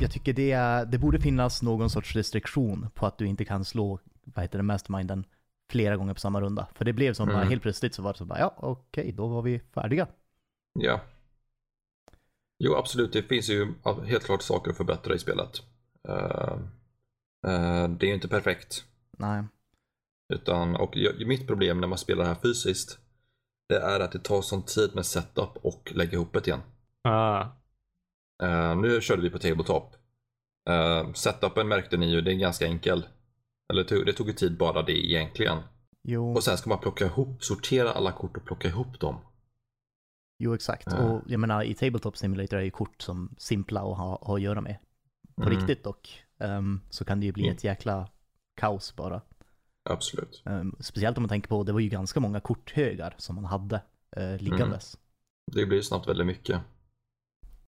[0.00, 3.64] jag tycker det, är, det borde finnas någon sorts restriktion på att du inte kan
[3.64, 5.24] slå, vad heter det, masterminden
[5.70, 6.68] flera gånger på samma runda.
[6.74, 7.48] För det blev som bara Mm.
[7.48, 10.06] helt plötsligt så var det så bara, ja okej, då var vi färdiga.
[10.72, 11.00] Ja.
[12.58, 13.12] Jo, absolut.
[13.12, 13.72] Det finns ju
[14.06, 15.62] helt klart saker att förbättra i spelet.
[16.08, 16.52] Eh,
[17.52, 18.84] eh, det är ju inte perfekt.
[19.18, 19.44] Nej.
[20.34, 20.94] Utan, och
[21.26, 22.98] mitt problem när man spelar det här fysiskt,
[23.68, 26.60] det är att det tar sån tid med setup och lägga ihop det igen.
[27.04, 27.46] Ah,
[28.42, 29.94] Eh, nu körde vi på tabletop.
[30.70, 33.06] Uh, setupen märkte ni ju, det är ganska enkel.
[33.72, 35.58] Eller det tog, det tog ju tid bara det egentligen.
[36.02, 36.34] Jo.
[36.34, 39.16] Och sen ska man plocka ihop, sortera alla kort och plocka ihop dem.
[40.38, 40.86] Jo, exakt.
[40.90, 40.96] Ja.
[40.98, 44.40] Och jag menar, i Tabletop Simulator är ju kort som simpla att ha, ha att
[44.42, 44.76] göra med.
[45.36, 46.22] På Mm, riktigt dock.
[46.38, 47.56] ehm, så kan det ju bli Mm.
[47.56, 48.08] ett jäkla
[48.56, 49.20] kaos bara.
[49.88, 50.42] Absolut.
[50.46, 53.80] Ehm, speciellt om man tänker på, det var ju ganska många korthögar som man hade
[54.18, 54.98] uh, liggandes.
[55.52, 56.60] Det blir ju snabbt väldigt mycket.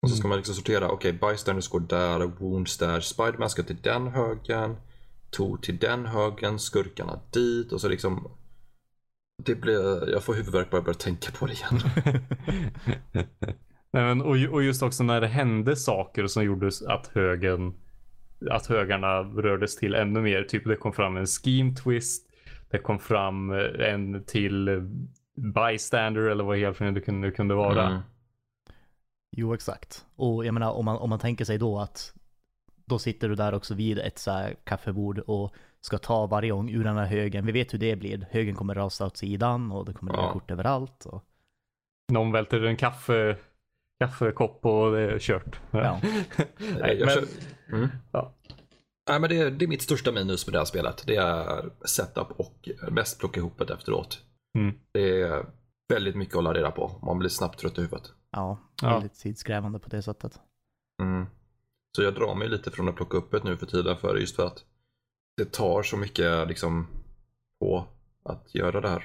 [0.03, 0.29] Och så ska Mm.
[0.29, 4.77] man liksom sortera, okej, bystanders går där, wounds där, Spiderman ska till den högen,
[5.31, 8.31] Tor till den högen, skurkarna dit och så liksom
[9.45, 11.81] det blir, jag får huvudvärk bara jag börjar tänka på det igen.
[13.91, 17.75] Nej, men, och, och just också när det hände saker som gjorde att högen
[18.51, 20.43] att högarna rördes till ännu mer.
[20.43, 22.29] Typ det kom fram en scheme twist.
[22.71, 24.81] Det kom fram eh, en till eh,
[25.55, 27.87] bystander eller vad helt det kunde, det kunde vara.
[27.87, 28.01] Mm.
[29.37, 30.07] Jo, exakt.
[30.17, 32.15] Och jag menar, om man, om man tänker sig då att
[32.85, 36.71] då sitter du där också vid ett så här kaffebord och ska ta varje gång
[36.71, 37.47] ur den här högen.
[37.47, 38.27] Vi vet hur det blir.
[38.31, 40.33] Högen kommer rasa åt sidan och det kommer ligga Ja.
[40.33, 41.05] kort överallt.
[41.07, 41.25] Och,
[42.13, 43.37] Någon välter en kaffe,
[43.99, 45.61] kaffekopp och det är kört.
[45.71, 46.01] Ja.
[46.81, 47.27] Nej, Jag men, kör-
[47.73, 47.89] Mm.
[48.13, 48.35] ja.
[49.11, 51.03] Nej, men det, är, det är mitt största minus med det här spelet.
[51.07, 54.23] Det är setup och mest plocka ihop det efteråt.
[54.59, 54.75] Mm.
[54.93, 55.47] Det är
[55.89, 57.01] väldigt mycket att hålla reda på.
[57.03, 58.13] Man blir snabbt trött i huvudet.
[58.31, 58.93] ja, Ja.
[58.95, 60.41] väldigt tidskrävande på det sättet.
[61.03, 61.27] Mm.
[61.97, 64.37] Så jag drar mig lite från att plocka upp det nu för tiden för just
[64.37, 64.65] för att
[65.37, 66.87] det tar så mycket liksom
[67.61, 67.85] på
[68.25, 69.05] att göra det här.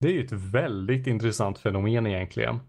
[0.00, 2.60] Det är ju ett väldigt intressant fenomen egentligen.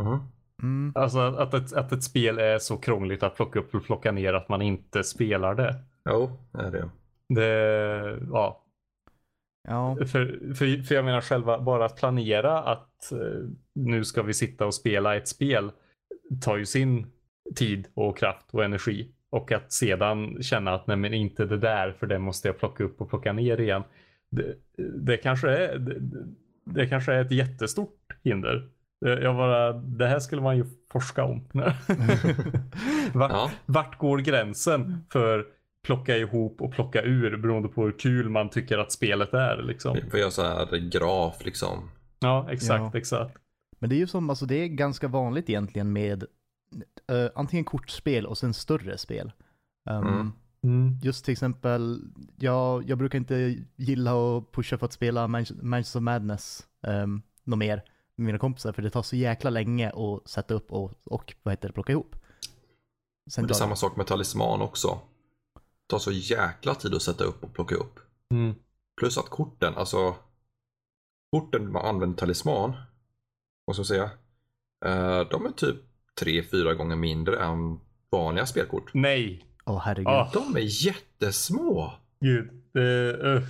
[0.00, 0.18] Mhm.
[0.62, 0.92] Mm.
[0.94, 4.12] Alltså att, att, ett, att ett spel är så krångligt att plocka upp och plocka
[4.12, 5.74] ner att man inte spelar det.
[6.10, 6.90] Jo, det är det.
[7.28, 8.64] Det, ja.
[9.68, 14.34] Ja, För, för, för jag menar själva, bara att planera att eh, nu ska vi
[14.34, 15.70] sitta och spela ett spel
[16.40, 17.06] tar ju sin
[17.56, 19.12] tid och kraft och energi.
[19.30, 22.84] Och att sedan känna att nej men inte det där för det måste jag plocka
[22.84, 23.82] upp och plocka ner igen.
[24.30, 24.56] Det,
[24.96, 26.00] det, kanske, är, det,
[26.64, 28.68] det kanske är ett jättestort hinder.
[29.06, 31.48] Eh, Jag bara, det här skulle man ju forska om.
[33.12, 33.50] vart, Ja.
[33.66, 35.46] vart går gränsen för
[35.86, 39.94] plocka ihop och plocka ur beroende på hur kul man tycker att spelet är liksom.
[40.04, 41.90] Vi får göra så här graf liksom.
[42.20, 42.98] Ja, exakt, Ja.
[42.98, 43.38] exakt.
[43.78, 46.22] men det är ju som, alltså det är ganska vanligt egentligen med
[47.10, 49.32] eh, antingen kortspel och sen större spel.
[49.90, 50.32] Um, Mm.
[50.62, 50.98] Mm.
[51.02, 52.00] Just till exempel,
[52.38, 57.22] jag, jag brukar inte gilla att pusha för att spela Manch- Manchester of Madness um,
[57.44, 57.82] något mer
[58.18, 61.52] med mina kompisar för det tar så jäkla länge att sätta upp och, och vad
[61.52, 62.16] heter det, plocka ihop.
[63.30, 65.00] Sen det är samma sak med talisman också.
[65.54, 68.00] Det tar så jäkla tid att sätta upp och plocka upp.
[68.30, 68.54] Mm.
[69.00, 70.14] Plus att korten, alltså
[71.32, 72.76] korten man använder talisman,
[73.64, 74.10] vad ska jag säga,
[74.84, 75.76] eh, de är typ
[76.20, 78.90] tre fyra gånger mindre än vanliga spelkort.
[78.94, 80.08] Nej, Åh herregud.
[80.08, 80.30] Ah.
[80.32, 81.92] De är jättesmå.
[82.20, 82.50] gud.
[82.72, 83.42] Det, uh.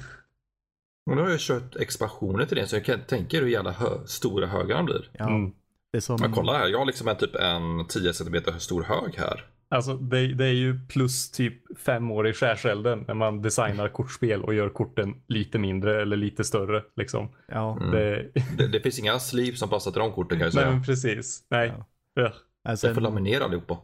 [1.11, 3.71] Och nu har jag kört expansioner till det så jag kan tänka er hur jävla
[3.71, 5.11] hö- stora högarna blir.
[5.13, 5.53] Ja, mm.
[5.93, 8.83] det är som, Men kolla här, jag har liksom en typ en 10 cm stor
[8.83, 9.45] hög här.
[9.71, 14.43] Alltså det, det är ju plus typ fem år i skärselden när man designar kortspel
[14.45, 16.83] och gör korten lite mindre eller lite större.
[16.97, 17.29] Liksom.
[17.49, 17.91] ja, Mm.
[17.91, 20.71] Det, Det, det finns inga sleeves som passar till de korten kan jag nej säga.
[20.75, 21.43] men precis.
[21.51, 21.73] Nej.
[22.21, 22.33] Ugh.
[22.65, 23.79] alltså, Jag får laminera allihopa.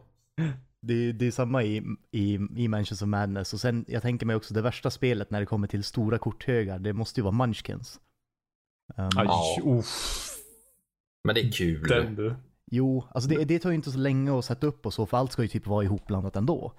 [0.87, 4.35] Det, det är samma i, i, i Manchester of Madness och sen jag tänker mig
[4.35, 7.99] också det värsta spelet när det kommer till stora korthögar, det måste ju vara Munchkins.
[8.97, 9.57] Um, Aj, Ja.
[9.65, 10.31] uff.
[11.23, 11.87] Men det är kul.
[11.87, 12.35] Den du.
[12.71, 15.17] Jo, alltså det, det tar ju inte så länge att sätta upp och så, för
[15.17, 16.73] allt ska ju typ vara ihopblandat ändå.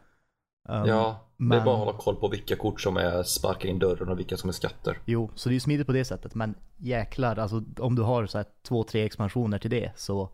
[0.69, 3.69] Um, Ja, det är men- bara att hålla koll på vilka kort som är sparka
[3.69, 4.99] in dörren och vilka som är skatter.
[5.05, 8.27] Jo, så det är ju smidigt på det sättet, men jäklar, alltså om du har
[8.27, 10.29] så här två, tre expansioner till det, så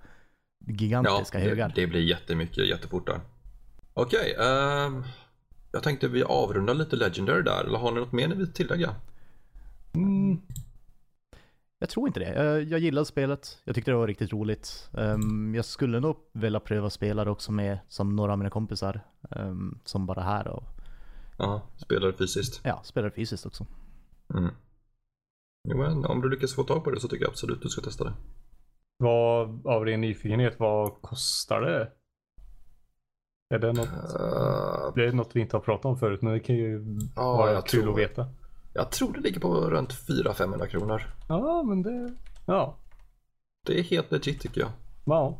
[0.66, 1.72] gigantiska det, högar.
[1.74, 3.20] det blir jättemycket jättefort där.
[3.94, 5.02] Okej, ehm,
[5.72, 8.94] jag tänkte vi avrundar lite Legendary där, eller har ni något mer ni vill tillägga?
[9.94, 10.40] Mm.
[11.78, 12.34] Jag tror inte det.
[12.44, 13.58] Jag, jag gillade spelet.
[13.64, 14.90] Jag tyckte det var riktigt roligt.
[14.98, 19.00] Ehm, jag skulle nog vilja pröva spela det också med som några av mina kompisar.
[19.30, 20.62] ehm, som bara här och
[21.38, 22.60] Ja, spelar det fysiskt.
[22.64, 23.66] ja, spelar fysiskt också.
[24.34, 24.50] Mm.
[25.68, 27.80] Jo, men om du lyckas få tag på det så tycker jag absolut du ska
[27.82, 28.12] testa det.
[28.98, 31.92] Vad, av ren nyfikenhet, vad kostar det?
[33.54, 36.40] Är det något, Eh, det är något vi inte har pratat om förut, men det
[36.40, 36.84] kan ju
[37.16, 38.26] ja, vara kul tror, att veta.
[38.74, 41.02] Jag tror det ligger på runt 400-500 kronor.
[41.28, 42.14] Ja, men det,
[42.46, 42.76] ja.
[43.66, 44.70] Det är helt legit tycker jag.
[45.04, 45.38] Wow.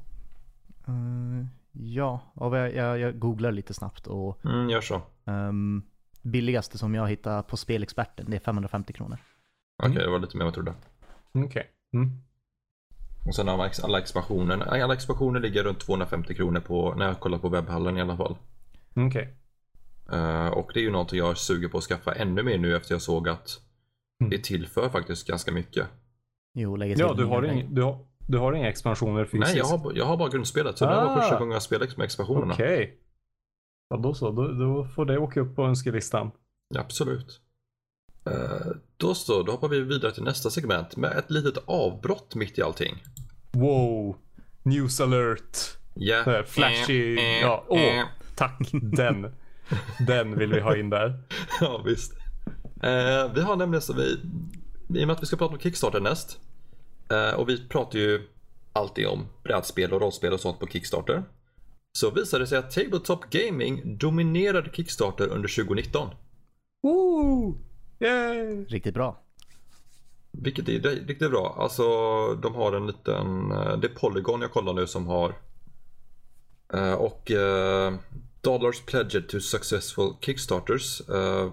[0.87, 5.01] Ehm, ja, och jag, jag, jag googlar lite snabbt och Mm, gör så.
[5.25, 5.83] um,
[6.23, 9.19] billigaste som jag hittar på Spelexperten, det är 550 kronor.
[9.83, 10.05] Okej, Mm.
[10.05, 10.75] det var lite mer än jag trodde.
[11.47, 11.67] Okej.
[11.95, 12.11] Mm.
[13.27, 14.83] Och sen alla, ex- alla expansioner.
[14.83, 18.37] Alla expansioner ligger runt 250 kronor på, när jag kollar på webbhallen i alla fall.
[18.97, 19.37] Okej.
[20.13, 22.95] Eh, och det är ju någonting jag suger på att skaffa ännu mer nu efter
[22.95, 23.61] jag såg att
[24.21, 24.31] Mm.
[24.31, 25.87] det tillför faktiskt ganska mycket.
[26.55, 29.41] Jo, lägger till Ja, du har, ing, du, har, du har inga expansioner fysiskt?
[29.55, 30.79] Nej, jag har, jag har bara grundspelet.
[30.79, 31.21] Så det här var Ah.
[31.21, 32.53] första gången jag spelade med expansionerna.
[32.53, 32.99] Okej.
[33.89, 34.31] Ja, då så.
[34.31, 36.31] Då, då får det åka upp på önskelistan.
[36.79, 37.41] Absolut.
[38.25, 42.59] Eh, då så, då hoppar vi vidare till nästa segment med ett litet avbrott mitt
[42.59, 43.03] i allting.
[43.53, 44.17] Wow.
[44.63, 45.59] News alert.
[46.25, 47.17] Här Flashy.
[47.17, 47.81] Eh, Ja, åh.
[47.81, 48.05] eh.
[48.37, 48.69] Tack.
[48.73, 49.35] Den.
[50.07, 51.23] Den vill vi ha in där.
[51.61, 52.13] Ja, visst.
[52.83, 54.03] Eh, vi har nämligen så vi,
[55.01, 56.39] i och med att vi ska prata om Kickstarter näst.
[57.11, 58.29] Eh, och vi pratar ju
[58.73, 61.23] allt det om brädspel och rollspel och sånt på Kickstarter.
[61.93, 66.09] Så visade det sig att Tabletop Gaming dominerade Kickstarter under 2019.
[66.83, 67.59] Woo!
[68.03, 68.65] Yay!
[68.65, 69.19] Riktigt bra.
[70.33, 71.57] Vilket är riktigt bra.
[71.59, 71.83] Alltså
[72.35, 75.35] de har en liten, eh, det är Polygon jag kollar nu som har.
[76.75, 77.93] Eh, och uh,
[78.41, 81.03] Dollars pledged to successful Kickstarters.
[81.11, 81.53] Uh,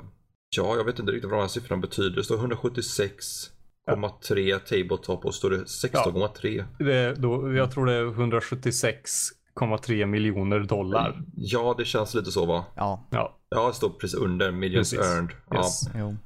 [0.56, 2.16] ja, jag vet inte riktigt vad de här siffrorna betyder.
[2.16, 6.66] Det står 176,3 tabletop och står det 16,3.
[6.80, 11.22] Det, då, jag tror det är 176,3 miljoner dollar.
[11.36, 12.66] Ja, det känns lite så va?
[12.76, 13.08] Ja.
[13.12, 13.40] Ja.
[13.50, 15.12] Ja, det står precis under millions Precis.
[15.12, 15.32] earned.
[15.56, 15.82] Yes.
[15.94, 16.00] Ja.
[16.00, 16.18] Jo.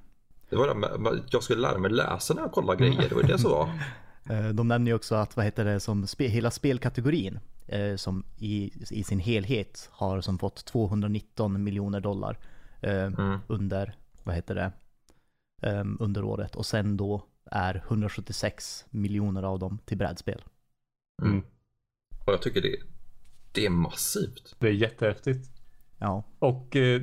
[0.53, 3.09] Det var det, med- jag skulle lära mig läsa när jag kollar grejer.
[3.09, 3.69] Det var det som var.
[4.29, 8.23] Eh, De nämner ju också att, vad heter det, som spe, hela spelkategorin eh, som
[8.37, 12.37] i, i sin helhet har som fått 219 miljoner dollar
[12.81, 13.39] eh, Mm.
[13.47, 14.71] under, vad heter det,
[15.69, 16.55] eh, under året.
[16.55, 20.41] Och sen då är 176 miljoner av dem till brädspel.
[21.21, 21.33] Mm.
[21.33, 21.45] Mm.
[22.25, 22.75] Och jag tycker det,
[23.51, 24.55] det är massivt.
[24.59, 25.49] Det är jättehäftigt.
[25.97, 27.01] Ja, Och eh,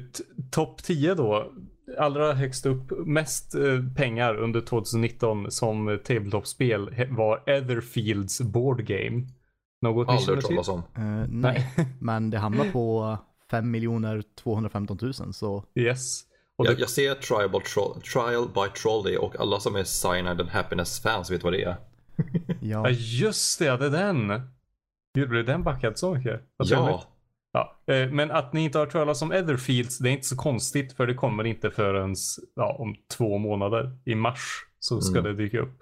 [0.50, 1.52] topp 10 då.
[1.98, 3.62] Allra högst upp, mest eh,
[3.96, 9.22] pengar under 2019 som tabletop-spel var Etherfields Board Game.
[9.82, 11.02] Något ni Aldrig känner hört till?
[11.02, 11.74] eh, nej.
[12.00, 13.18] Men det hamnar på
[13.50, 16.22] 5 miljoner 215 000 så Yes.
[16.56, 19.84] Och Jag, det, jag ser Trial by, Tro- Trial by Trolley och alla som är
[19.84, 21.76] Cyanide and Happiness-fans vet vad det är.
[22.60, 24.40] ja, ja, just det, det är den.
[25.14, 26.40] Gud, blev den backad så mycket?
[26.56, 26.68] Vad.
[26.68, 27.04] Ja,
[27.52, 30.36] Ja, eh, men att ni inte har hört talas om Etherfields, det är inte så
[30.36, 32.14] konstigt för det kommer inte förrän
[32.54, 33.98] ja, om två månader.
[34.04, 34.40] I mars
[34.78, 35.36] så ska Mm.
[35.36, 35.78] det dyka upp.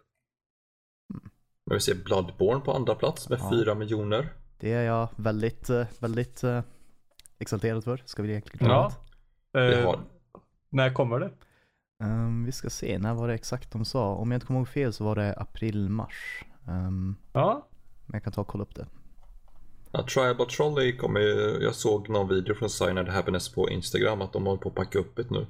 [1.67, 3.51] men vi ser Bloodborne på andra plats med Ja.
[3.53, 4.33] 4 miljoner.
[4.59, 6.63] det är jag väldigt, eh, väldigt eh,
[7.39, 8.03] exalterad för.
[8.05, 8.93] Ska vi egentligen Ja.
[9.53, 10.01] Vi Eh, har,
[10.71, 11.31] När kommer det?
[12.05, 14.15] Ehm, vi ska se, när var det exakt de sa?
[14.15, 16.45] Om jag inte kommer ihåg fel så var det april-mars.
[16.69, 17.69] Ehm, Ja,
[18.07, 18.87] men jag kan ta och kolla upp det.
[19.93, 24.23] Ja, Trial by Trolley kommer ju, jag såg någon video från and Happiness på Instagram
[24.23, 25.47] att de håller på att packa upp det nu.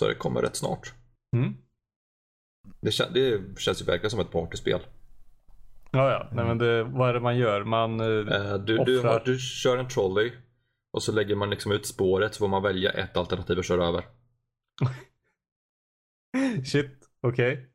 [0.00, 0.92] Så det kommer rätt snart.
[1.36, 1.54] mm.
[2.80, 4.80] Det, kän, det känns ju verkligen som ett partyspel.
[5.90, 6.28] ja, ja.
[6.32, 7.64] Nej, men det, vad är det man gör?
[7.64, 9.12] Man eh, Eh, Du, du, offrar.
[9.12, 10.32] har, du kör en trolley
[10.92, 13.86] och så lägger man liksom ut spåret så får man välja ett alternativ att köra
[13.86, 14.04] över.
[16.64, 16.90] Shit,
[17.20, 17.68] okej.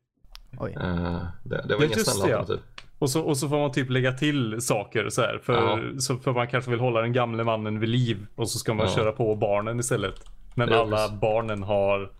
[0.59, 0.71] Oj.
[0.81, 2.59] Eh, Det, det var inga snälla det, ja.
[2.99, 5.39] Och så, och så får man typ lägga till saker så här.
[5.43, 5.99] För, Ja.
[5.99, 8.25] så, för man kanske vill hålla den gamle mannen vid liv.
[8.35, 8.95] Och så ska man Ja.
[8.95, 10.15] köra på barnen istället.
[10.55, 11.19] Men alla precis.
[11.21, 12.11] barnen har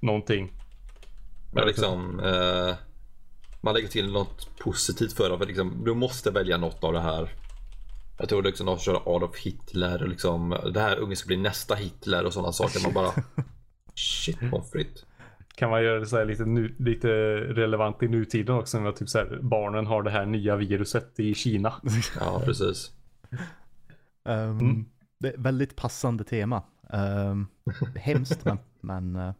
[0.00, 0.52] någonting.
[1.52, 2.74] Men liksom, eh,
[3.60, 5.38] man lägger till något positivt för.
[5.38, 7.28] För liksom, du måste välja något av det här.
[8.18, 11.74] Jag tror liksom de kör Adolf Hitler och liksom, det här ungen ska bli nästa
[11.74, 12.80] Hitler och sådana saker.
[12.82, 13.10] Man bara,
[13.94, 15.04] shit pommes frites.
[15.56, 18.80] Kan man göra det så här lite, nu, lite relevant i nutiden också.
[18.80, 21.72] Med att typ så här, barnen har det här nya viruset i Kina.
[22.20, 22.90] Ja, precis.
[24.24, 24.84] Ehm, Mm.
[25.18, 26.62] Det är väldigt passande tema.
[26.92, 27.46] Um,
[27.94, 29.32] hemskt men, men uh,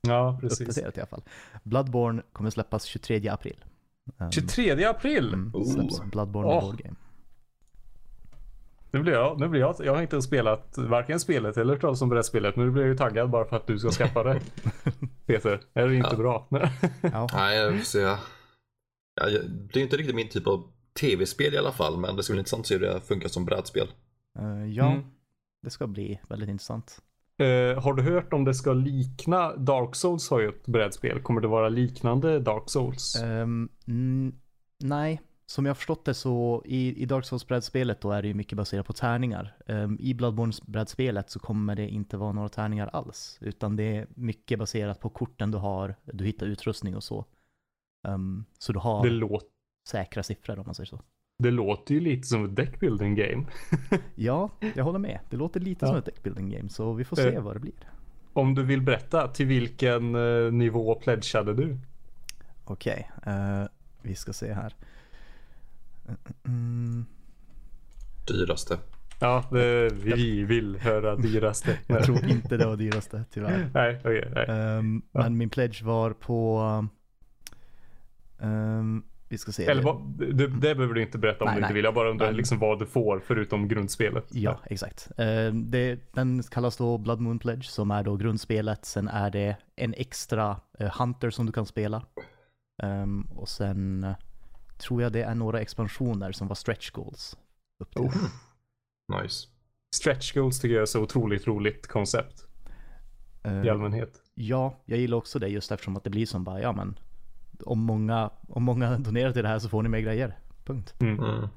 [0.00, 0.60] Ja, precis.
[0.60, 1.22] uppdaterat i alla fall.
[1.62, 3.64] Bloodborne kommer släppas 23 april.
[4.18, 5.34] Ehm, 23 april.
[5.34, 6.58] mm, släpps Bloodborne Åh.
[6.58, 6.60] oh.
[6.60, 6.96] board game.
[8.92, 12.02] Nu blir jag, nu blir jag, jag har inte spelat varken spelet eller hört talas
[12.02, 12.56] om brädspelet.
[12.56, 14.40] Men nu blir jag ju taggad bara för att du ska skaffa det.
[15.26, 16.16] Peter, är det inte Ja.
[16.16, 16.48] bra?
[17.02, 17.98] Ja, Nej, jag får se.
[17.98, 18.18] Ja,
[19.14, 20.62] jag- det är inte riktigt min typ av
[21.00, 21.98] tv-spel i alla fall.
[21.98, 23.88] Men det ska bli intressant att se hur det funkar som brädspel.
[24.38, 25.02] Eh, ja Mm.
[25.62, 26.98] det ska bli väldigt intressant.
[27.38, 31.20] Eh, har du hört om det ska likna Dark Souls har ju ett brädspel.
[31.22, 33.16] Kommer det vara liknande Dark Souls?
[33.86, 34.34] N-
[34.84, 38.34] nej, som jag har förstått det så i, i Dark Souls-brädspelet då är det ju
[38.34, 39.56] mycket baserat på tärningar.
[39.66, 44.58] Ehm, I Bloodborne-brädspelet så kommer det inte vara några tärningar alls, utan det är mycket
[44.58, 47.24] baserat på korten du har, du hittar utrustning och så.
[48.08, 49.44] Ehm, så du har Det, låt,
[49.88, 51.00] säkra siffror om man säger så.
[51.38, 53.44] det låter ju lite som ett deckbuilding game.
[54.14, 55.18] Ja, jag håller med.
[55.30, 55.88] Det låter lite Ja.
[55.88, 57.42] som ett deckbuilding game, så vi får se Eh.
[57.42, 57.74] vad det blir.
[58.32, 61.78] Om du vill berätta, till vilken eh, nivå pledgade du?
[62.64, 63.64] Okej, eh,
[64.02, 64.74] vi ska se här.
[66.46, 67.04] Mm,
[68.28, 68.78] Dyraste.
[69.20, 71.78] Ja, det, vi vill höra dyraste.
[71.86, 73.70] jag tror inte det var dyraste, tyvärr.
[73.74, 74.32] Nej, okej.
[74.34, 74.46] nej.
[74.48, 75.20] Ehm, Ja.
[75.22, 76.60] Men min pledge var på...
[78.40, 79.64] ehm, vi ska se.
[79.66, 81.74] Eller det- vad, det, det behöver du inte berätta om Nej, du inte nej.
[81.74, 81.84] vill.
[81.84, 84.26] Jag bara undrar Men- liksom vad du får förutom grundspelet.
[84.30, 85.10] Ja, exakt.
[85.16, 88.84] Ehm, det, den kallas då Blood Moon Pledge som är då grundspelet.
[88.84, 92.02] Sen är det en extra eh, Hunter som du kan spela.
[93.34, 94.14] Och sen eh,
[94.80, 97.36] tror jag det är några expansioner som var stretch goals.
[97.78, 98.02] Upp till.
[98.02, 99.22] Oh.
[99.22, 99.48] Nice.
[99.94, 102.46] Stretch goals tycker jag är så otroligt roligt koncept
[103.42, 104.22] Ehm, i allmänhet.
[104.34, 106.98] Ja, jag gillar också det just eftersom att det blir som bara, ja men
[107.64, 110.38] om många, om många donerar till det här så får ni mer grejer.
[110.64, 110.94] Punkt.
[111.00, 111.48] Mm.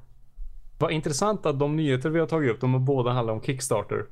[0.78, 4.06] Vad intressant att de nyheter vi har tagit upp, de har båda handlat om Kickstarter.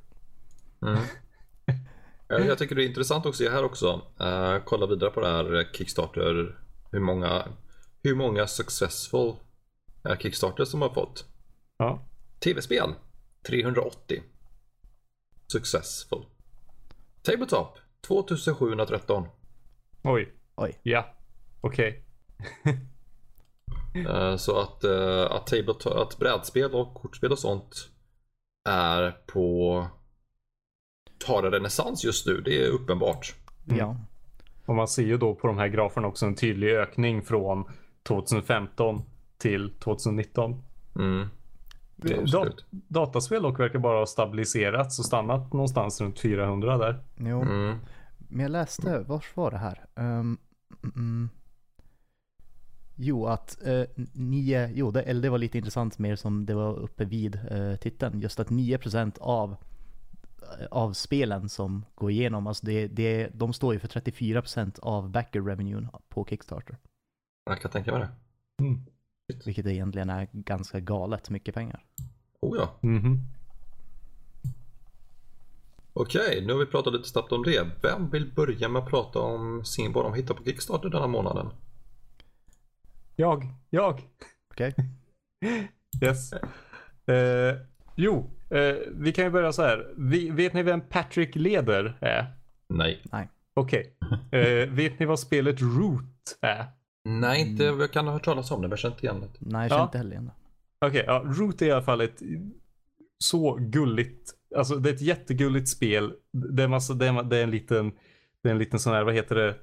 [0.82, 0.98] Mm.
[2.28, 4.00] Jag, jag tycker det är intressant att se här också.
[4.20, 6.58] Uh, kolla vidare på det här Kickstarter.
[6.90, 7.42] Hur många,
[8.02, 9.34] hur många successful
[10.08, 11.26] uh, Kickstarter som har fått.
[11.76, 12.06] Ja.
[12.38, 12.94] Tv-spel
[13.46, 14.22] 380.
[15.46, 16.24] Successful.
[17.22, 19.26] Tabletop 2713.
[20.02, 20.32] Oj.
[20.54, 20.80] Oj.
[20.82, 21.14] Ja.
[21.60, 22.04] Okej.
[24.08, 27.88] Eh, så att, uh, att, tabletop, att brädspel och kortspel och sånt
[28.68, 29.86] är på
[31.26, 32.40] tar en renässans just nu.
[32.40, 33.34] Det är uppenbart.
[33.66, 33.78] Mm.
[33.78, 33.96] Ja.
[34.66, 37.64] Och man ser ju då på de här graferna också en tydlig ökning från
[38.02, 39.02] 2015
[39.38, 40.62] till 2019.
[40.96, 41.28] Mm.
[41.96, 42.64] Da- Absolut.
[42.70, 47.04] dataspel dock verkar bara ha stabiliserats och stannat någonstans runt 400 där.
[47.16, 47.42] Jo.
[47.42, 47.76] Mm.
[48.28, 49.84] Men jag läste, vars var det här?
[49.94, 50.38] Um,
[50.82, 51.28] mm,
[52.96, 56.78] jo, att uh, nio, jo det, eller det var lite intressant mer som det var
[56.78, 58.20] uppe vid uh, titeln.
[58.20, 59.56] Just att 9% av,
[60.70, 65.42] av spelen som går igenom, alltså det, det, de står ju för 34% av backer
[65.42, 66.76] revenuen på Kickstarter.
[67.44, 68.12] Jag kan tänka mig det.
[69.44, 71.84] Vilket egentligen är ganska galet mycket pengar.
[72.40, 72.78] Oh ja.
[72.80, 73.20] Mhm.
[75.92, 77.70] Okej, nu har vi pratat lite snabbt om det.
[77.82, 81.08] Vem vill börja med att prata om sin, vad de hittar på Kickstarter den här
[81.08, 81.48] månaden?
[83.16, 83.46] Jag.
[83.70, 84.00] Jag.
[84.50, 84.74] Okej?
[86.02, 86.32] Yes.
[87.06, 87.56] Eh,
[87.96, 89.92] jo, eh, vi kan ju börja så här.
[89.96, 92.32] Vi, vet ni vem Patrick Leder är?
[93.12, 93.28] Nej.
[93.54, 93.96] Okej.
[94.32, 96.66] Eh, vet ni vad spelet Root är?
[97.04, 97.64] Nej, inte.
[97.64, 99.28] Jag kan ha hört talas om det, men jag känner inte igen det.
[99.38, 99.68] Nej, jag Ja.
[99.68, 100.86] känner inte heller igen det.
[100.86, 102.22] Okej, ja, Root är i alla fall ett
[103.18, 106.12] så gulligt, alltså det är ett jättegulligt spel.
[106.32, 107.92] Det är, massa, det är, det är en liten,
[108.42, 109.54] det är en liten sån här, vad heter det,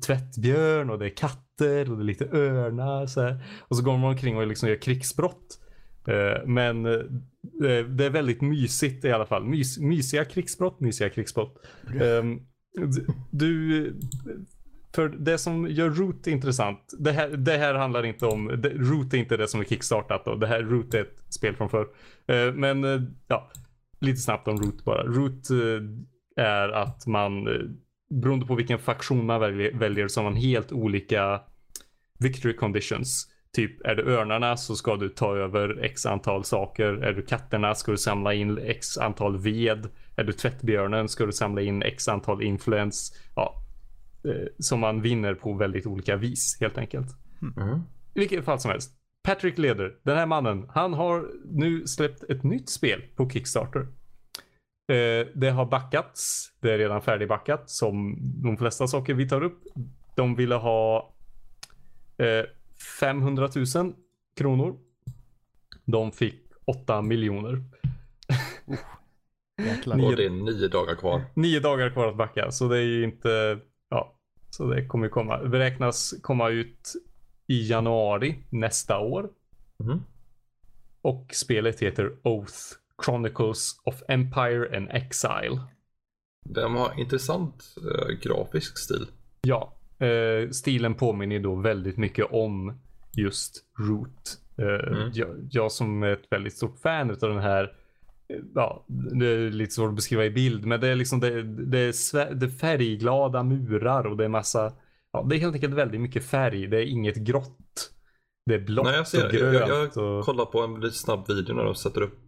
[0.00, 3.44] tvättbjörn och det är katter och det är lite örnar så här.
[3.60, 5.58] Och så går man omkring och liksom gör krigsbrott.
[6.06, 7.00] Eh, Men eh,
[7.88, 9.44] det är väldigt mysigt i alla fall.
[9.44, 11.56] Mys, mysiga krigsbrott, mysiga krigsbrott.
[12.02, 12.40] Ehm,
[13.30, 13.94] Du,
[14.94, 19.14] för det som gör Root intressant, det här, det här handlar inte om, det, Root
[19.14, 20.34] är inte det som är kickstartat då.
[20.34, 21.86] Det här Root är ett spel från förr.
[22.26, 23.50] Eh, men eh, ja,
[24.00, 25.02] lite snabbt om Root bara.
[25.02, 27.44] Root eh, är att man,
[28.10, 31.40] beroende på vilken faktion man väljer, väljer så har man helt olika
[32.18, 33.28] victory conditions.
[33.56, 36.86] Typ är du örnarna så ska du ta över x antal saker.
[36.86, 39.88] Är du katterna ska du samla in x antal ved.
[40.16, 43.12] Är du tvättbjörnen ska du samla in x antal influens.
[43.36, 43.61] Ja,
[44.58, 47.08] som man vinner på väldigt olika vis helt enkelt.
[47.56, 47.78] Mm.
[48.14, 48.92] I vilket fall som helst.
[49.24, 53.80] Patrick Leder, den här mannen, han har nu släppt ett nytt spel på Kickstarter.
[54.92, 56.50] Eh, det har backats.
[56.60, 59.60] Det är redan färdigbackat som de flesta saker vi tar upp.
[60.16, 61.14] De ville ha
[62.16, 62.44] eh,
[63.00, 63.94] 500 000
[64.36, 64.76] kronor.
[65.84, 67.62] De fick 8 miljoner.
[69.96, 71.22] Nio- Och det är nio dagar kvar.
[71.34, 73.58] Nio dagar kvar att backa, så det är ju inte...
[74.56, 75.38] Så det kommer komma.
[75.38, 76.92] Beräknas komma ut
[77.46, 79.28] i januari nästa år.
[79.78, 80.02] Mhm.
[81.02, 82.54] Och spelet heter Oath
[83.04, 85.60] Chronicles of Empire and Exile.
[86.44, 89.06] De har intressant eh, grafisk stil.
[89.42, 92.80] Ja, eh, stilen påminner då väldigt mycket om
[93.16, 94.38] just Root.
[94.58, 95.10] Eh, Mm.
[95.14, 97.72] jag, jag som är ett väldigt stort fan av den här
[98.54, 101.78] Ja, det är lite svårt att beskriva i bild, men det är liksom det, det,
[101.78, 104.72] är, det är färgglada murar och det är massa,
[105.12, 106.66] ja, det är helt enkelt väldigt mycket färg.
[106.66, 107.90] Det är inget grått.
[108.46, 109.54] Det är blått Nej, jag ser och grönt.
[109.54, 110.24] Jag, jag, jag och...
[110.24, 112.18] kollar på en lite snabb video när de sätter upp.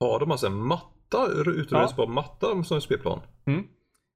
[0.00, 3.20] Har de alltså en matta, utrustningsbar matta som spelplan?
[3.46, 3.64] Mm.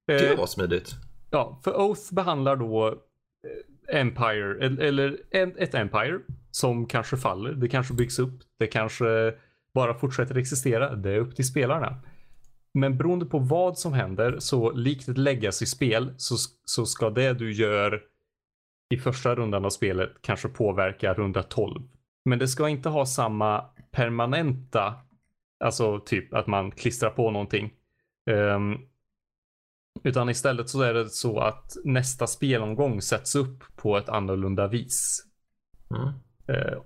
[0.07, 0.95] Det Eh, var smidigt.
[1.31, 6.19] Ja, för Oath behandlar då eh, Empire, el- eller ett Empire
[6.51, 7.51] som kanske faller.
[7.51, 8.39] Det kanske byggs upp.
[8.59, 9.33] Det kanske
[9.73, 10.95] bara fortsätter existera.
[10.95, 12.01] Det är upp till spelarna.
[12.73, 17.53] Men beroende på vad som händer, så likt ett legacy-spel, så, så ska det du
[17.53, 18.03] gör
[18.89, 21.81] i första rundan av spelet kanske påverka runda 12.
[22.25, 24.95] Men det ska inte ha samma permanenta,
[25.59, 27.73] alltså typ att man klistrar på någonting.
[28.29, 28.77] Ehm,
[30.03, 35.25] utan istället så är det så att nästa spelomgång sätts upp på ett annorlunda vis.
[35.91, 36.13] Mm.
[36.47, 36.77] Eh,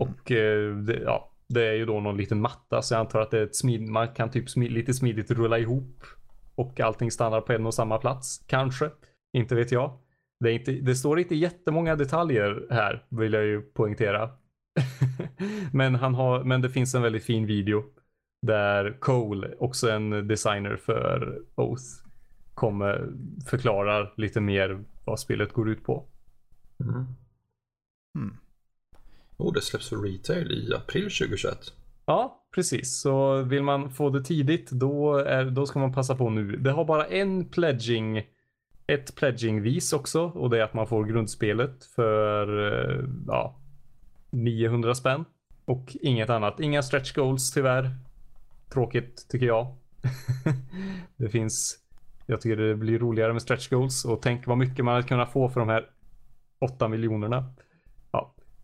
[0.00, 3.30] och eh, det, ja, det är ju då någon liten matta så jag antar att
[3.30, 6.04] det är ett smid, man kan typ smid, lite smidigt rulla ihop
[6.54, 8.44] och allting stannar på en och samma plats.
[8.46, 8.90] Kanske.
[9.32, 9.98] Inte vet jag.
[10.40, 14.30] Det, är inte, det står inte jättemånga detaljer här vill jag ju poängtera.
[15.72, 17.84] men, han har, men det finns en väldigt fin video
[18.42, 21.84] där Cole, också en designer för Oath,
[22.54, 23.12] kommer
[23.46, 26.06] förklarar lite mer vad spelet går ut på.
[26.80, 27.06] Mm.
[28.18, 28.36] Mm.
[29.40, 31.58] Oh, det släpps för retail i april 2021.
[32.06, 33.00] Ja, precis.
[33.00, 36.56] Så vill man få det tidigt, då, är, då ska man passa på nu.
[36.56, 38.22] Det har bara en pledging,
[38.86, 43.56] ett pledging-vis också och det är att man får grundspelet för eh, ja,
[44.30, 45.24] 900 spänn.
[45.64, 46.60] Och inget annat.
[46.60, 47.90] Inga stretch goals tyvärr.
[48.72, 49.76] Tråkigt tycker jag.
[51.16, 51.78] det finns,
[52.26, 55.32] jag tycker det blir roligare med stretch goals och tänk vad mycket man hade kunnat
[55.32, 55.86] få för de här
[56.60, 57.54] 8 miljonerna.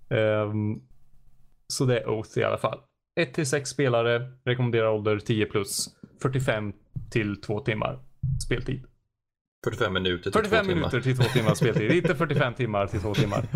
[0.08, 0.82] Um,
[1.66, 2.80] så det är Oath i alla fall.
[3.20, 5.88] 1 till 6 spelare, rekommenderar ålder 10 plus,
[6.22, 6.72] 45
[7.10, 7.98] till 2 timmar
[8.46, 8.84] speltid.
[9.64, 10.74] 45 minuter till 45 2 timmar.
[10.74, 13.44] minuter till 2 timmar speltid, inte 45 timmar till 2 timmar.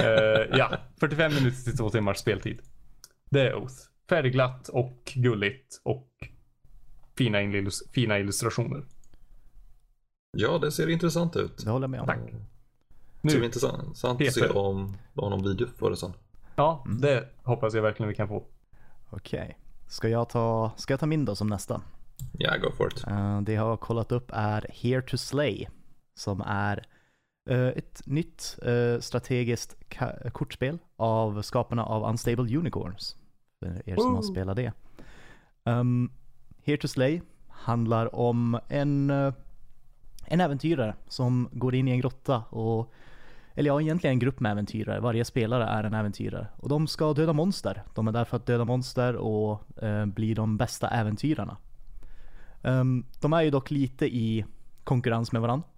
[0.00, 2.60] Eh, ja, 45 minuter till 2 timmars speltid.
[3.30, 3.74] Det är Oath.
[4.08, 6.08] Färgglatt och gulligt och
[7.18, 8.84] fina, illus- fina illustrationer.
[10.38, 11.64] Ja, det ser intressant ut.
[11.64, 12.06] Det håller jag med om.
[12.06, 12.18] Tack.
[13.22, 16.12] Det ser Nu, intressant att se om de har någon video för det sen.
[16.56, 18.44] ja, det hoppas jag verkligen vi kan få.
[19.10, 19.58] Okej.
[19.88, 21.80] Ska, jag ta, ska jag ta min då som nästa?
[22.38, 23.06] Ja, go for it.
[23.06, 25.66] Eh, det jag har kollat upp är Here to Slay.
[26.14, 26.86] Som är
[27.50, 29.76] eh, ett nytt eh, strategiskt
[30.32, 33.16] kortspel av skaparna av Unstable Unicorns.
[33.60, 34.32] För er som har Woo!
[34.32, 34.72] spelat det.
[35.64, 36.12] Um,
[36.64, 39.10] Here to Slay handlar om en,
[40.26, 42.92] en äventyrare som går in i en grotta och
[43.54, 45.00] eller ja, egentligen en grupp med äventyrare.
[45.00, 46.46] Varje spelare är en äventyrare.
[46.56, 47.82] Och de ska döda monster.
[47.94, 51.56] De är där för att döda monster och eh, bli de bästa äventyrarna.
[52.62, 54.44] Um, de är ju dock lite i
[54.84, 55.68] konkurrens med varandra.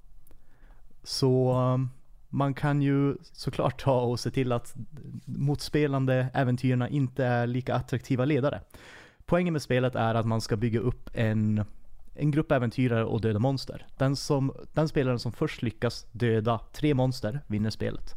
[1.02, 1.90] Så um,
[2.28, 4.74] man kan ju såklart ta och se till att
[5.24, 8.60] motspelande äventyrarna inte är lika attraktiva ledare.
[9.26, 11.64] Poängen med spelet är att man ska bygga upp en,
[12.14, 13.86] en grupp äventyrare och döda monster.
[13.98, 18.14] Den, som, den spelaren som först lyckas döda tre monster vinner spelet.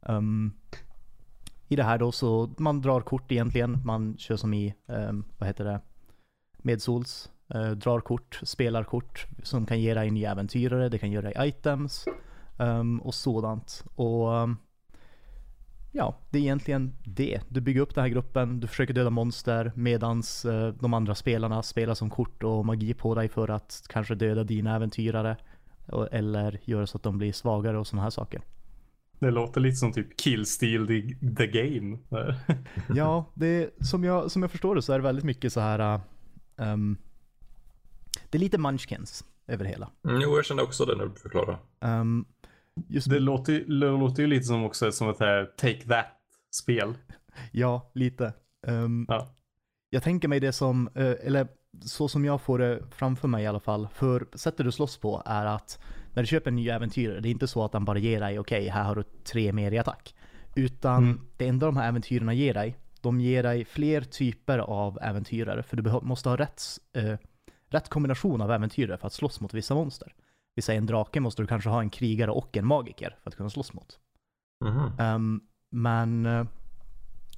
[0.00, 0.52] Um,
[1.68, 3.80] I det här då så, man drar kort egentligen.
[3.84, 5.80] Man kör som i, um, vad heter det,
[6.56, 7.30] Medsols.
[7.54, 11.20] Uh, eh, drar kort, spelar kort som kan ge dig nya äventyrare, det kan ge
[11.20, 12.06] dig items
[12.58, 13.84] um, och sådant.
[13.94, 14.28] Och
[15.92, 17.40] ja, det är egentligen det.
[17.48, 21.62] Du bygger upp den här gruppen, du försöker döda monster medans eh, de andra spelarna
[21.62, 25.36] spelar som kort och magi på dig för att kanske döda dina äventyrare.
[26.10, 28.42] Eller göra så att de blir svagare och sådana här saker.
[29.18, 31.02] Det låter lite som typ Killsteel the,
[31.36, 31.98] the Game.
[32.94, 36.00] Ja, det, som, jag, som jag förstår det så är det väldigt mycket så här.
[36.56, 36.96] ehm,
[38.30, 39.90] det är lite munchkins över hela.
[40.04, 41.58] Mm, jo, jag kände också det när du förklarar.
[41.80, 42.24] Um,
[42.88, 46.94] just Det låter, det låter ju lite som också som ett här Take That-spel.
[47.52, 48.32] Ja, lite.
[48.66, 49.34] Ehm, Ja.
[49.90, 51.48] Jag tänker mig det som, eh, eller
[51.84, 53.88] så som jag får det framför mig i alla fall.
[53.94, 55.80] För sättet du slåss på är att
[56.14, 58.38] när du köper en ny äventyrare, det är inte så att den bara ger dig,
[58.38, 60.14] okej, här har du tre mer i attack.
[60.54, 61.20] Utan Mm.
[61.36, 65.62] det enda de här äventyrarna ger dig, de ger dig fler typer av äventyrare.
[65.62, 66.62] För du måste ha rätt,
[66.96, 67.16] eh,
[67.68, 70.14] rätt kombination av äventyrare för att slåss mot vissa monster.
[70.54, 73.36] Vi säger en drake måste du kanske ha en krigare och en magiker för att
[73.36, 73.98] kunna slåss mot.
[74.64, 74.92] Mhm.
[74.98, 75.40] Ehm,
[75.70, 76.44] men eh,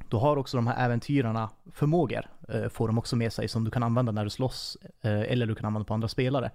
[0.09, 3.71] då har också de här äventyrarna förmågor, eh, får de också med sig som du
[3.71, 6.51] kan använda när du slåss, eh, eller du kan använda på andra spelare.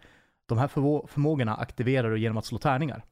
[0.45, 3.03] De här förvå- förmågorna aktiverar du genom att slå tärningar.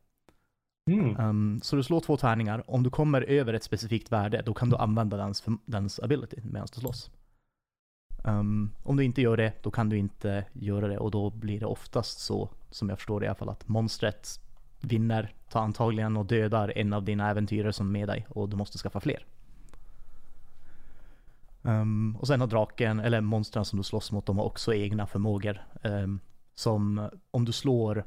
[0.92, 1.16] Mm.
[1.16, 4.70] Ehm, så du slår två tärningar, om du kommer över ett specifikt värde, då kan
[4.70, 7.12] du använda dens, dens ability medan du slåss.
[8.28, 11.60] Um, om du inte gör det, då kan du inte göra det och då blir
[11.60, 14.28] det oftast så, som jag förstår det i alla fall, att monstret
[14.82, 18.58] vinner, tar antagligen och dödar en av dina äventyrare som är med dig och du
[18.58, 19.26] måste skaffa fler.
[21.62, 25.08] Um, och sen har draken, eller monstren som du slåss mot, de har också egna
[25.08, 25.66] förmågor.
[25.84, 26.20] Um,
[26.56, 28.06] som om du slår,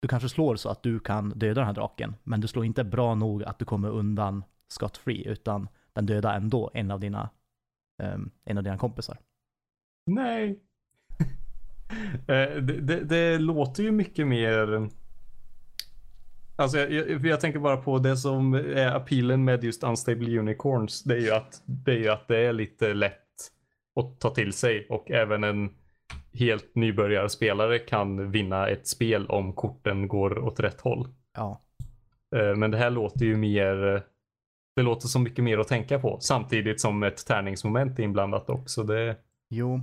[0.00, 2.84] du kanske slår så att du kan döda den här draken, men du slår inte
[2.84, 7.30] bra nog att du kommer undan scot free, utan den dödar ändå en av dina,
[7.98, 9.18] ehm, en av dina kompisar.
[10.06, 10.58] Nej.
[12.28, 14.88] Eh, det, det, det låter ju mycket mer...
[16.56, 21.02] Alltså jag, jag, jag tänker bara på det som är appealen med just Unstable Unicorns.
[21.02, 23.22] Det är ju att det är, att det är lite lätt
[24.00, 25.70] att ta till sig och även en
[26.32, 31.08] helt nybörjarspelare kan vinna ett spel om korten går åt rätt håll.
[31.36, 31.62] Ja,
[32.36, 34.02] Eh, Men det här låter ju mer...
[34.78, 38.82] Det låter så mycket mer att tänka på samtidigt som ett tärningsmoment är inblandat också.
[38.82, 39.16] Det,
[39.48, 39.82] jo,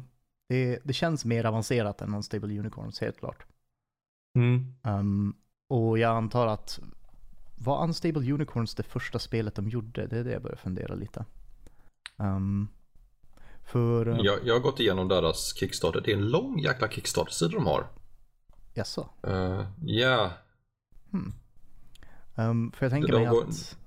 [0.49, 3.45] det, det känns mer avancerat än Unstable Unicorns, helt klart.
[4.35, 4.75] mm.
[4.83, 5.33] Ehm,
[5.69, 6.79] och jag antar att
[7.55, 10.07] var Unstable Unicorns det första spelet de gjorde?
[10.07, 11.25] Det är det jag börjar fundera lite.
[12.17, 12.67] Ehm,
[13.65, 16.01] för, uh, Jag, jag har gått igenom deras Kickstarter.
[16.01, 17.87] Det är en lång jäkla Kickstarter-sida de har.
[18.73, 19.09] jaså?
[19.27, 20.31] Eh, Ja,
[21.11, 21.33] Hmm.
[22.35, 23.77] Ehm, för jag tänker De mig går- att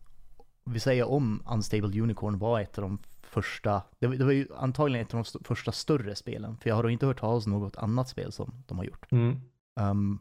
[0.73, 4.49] vi säger om Unstable Unicorn var ett av de första, det, var- det var ju
[4.57, 7.53] antagligen ett av de st- första större spelen, för jag har inte hört talas om
[7.53, 9.13] något annat spel som de har gjort.
[9.13, 9.41] Mm.
[9.81, 10.19] Um,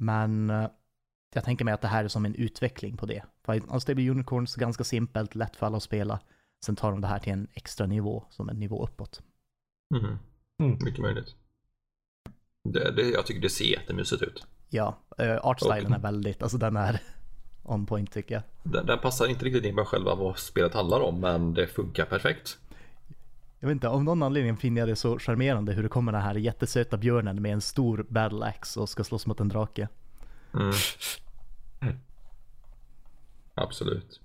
[0.00, 0.68] men eh,
[1.34, 3.24] jag tänker mig att det här är som en utveckling på det.
[3.44, 6.20] För Unstable Unicorns är ganska simpelt, lätt för alla att spela.
[6.64, 9.22] Sen tar de det här till en extra nivå, som en nivå uppåt.
[9.94, 10.18] Mhm.
[10.62, 10.78] Mm.
[10.84, 11.36] Mycket möjligt.
[12.64, 14.46] Det, det, jag tycker det ser jättemysigt ut.
[14.68, 17.00] Ja, uh, artstylen är väldigt, alltså den är
[17.68, 18.42] on point tycker jag.
[18.62, 22.04] Den, den passar inte riktigt in på själva vad spelet handlar om, men det funkar
[22.04, 22.58] perfekt.
[23.60, 26.20] Jag vet inte, av någon anledning finner jag det så charmerande hur det kommer den
[26.20, 29.88] här jättesöta björnen med en stor battle axe och ska slåss mot en drake.
[30.54, 30.72] Mm.
[33.54, 34.20] Absolut.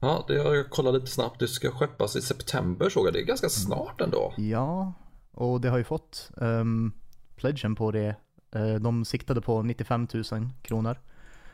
[0.00, 1.40] Ja, det jag kollade lite snabbt.
[1.40, 3.12] Det ska skeppas i september såg jag.
[3.12, 4.32] Det är ganska snart ändå.
[4.36, 4.92] Ja,
[5.32, 6.92] och det har ju fått um,
[7.36, 8.16] pledgen på det.
[8.54, 10.24] Eh, de siktade på 95 000
[10.62, 10.98] kronor.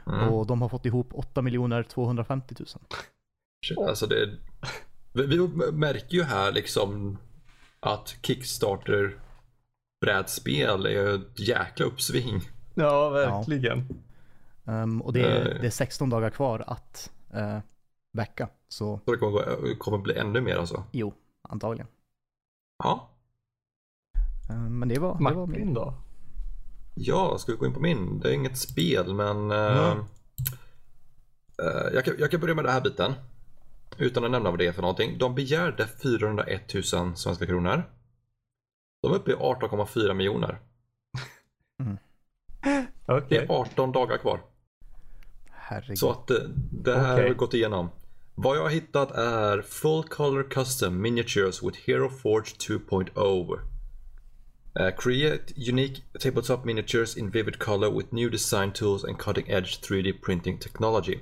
[0.06, 0.28] Mm.
[0.28, 1.42] Och de har fått ihop 8
[1.88, 2.66] 250 000.
[3.66, 4.36] Shit, Alltså det,
[5.12, 7.18] vi, märker ju här liksom
[7.80, 9.20] att Kickstarter
[10.00, 12.40] brädspel är ett jäkla uppsving.
[12.74, 13.88] Ja, verkligen.
[14.64, 15.60] Um, och det är, Eh.
[15.60, 17.58] det är 16 dagar kvar att uh,
[18.12, 18.48] backa.
[18.68, 20.84] Så Så det kommer, gå, kommer bli ännu mer alltså.
[20.92, 21.14] jo,
[21.48, 21.86] antagligen.
[22.84, 23.06] Ja,
[24.50, 25.74] Um, men det var, det var Martin min.
[25.74, 25.94] då?
[27.02, 28.20] Ja ska vi gå in på min?
[28.20, 29.98] Det är inget spel men eh, Mm.
[31.62, 33.12] eh, jag, kan, jag kan börja med den här biten.
[33.98, 35.18] Utan att nämna vad det är för någonting.
[35.18, 36.82] De begärde 401 000
[37.16, 37.82] svenska kronor.
[39.02, 40.58] De är uppe i 18,4 miljoner.
[43.06, 43.26] Okej.
[43.28, 44.40] Det är 18 dagar kvar.
[45.50, 45.98] Herregud.
[45.98, 47.28] Så att det, det här Okej.
[47.28, 47.90] har gått igenom.
[48.34, 53.58] Vad jag har hittat är Full Color Custom Miniatures with Hero Forge 2.0.
[54.78, 59.80] Uh, create unique tabletop miniatures in vivid color with new design tools and cutting edge
[59.80, 61.18] 3D printing technology.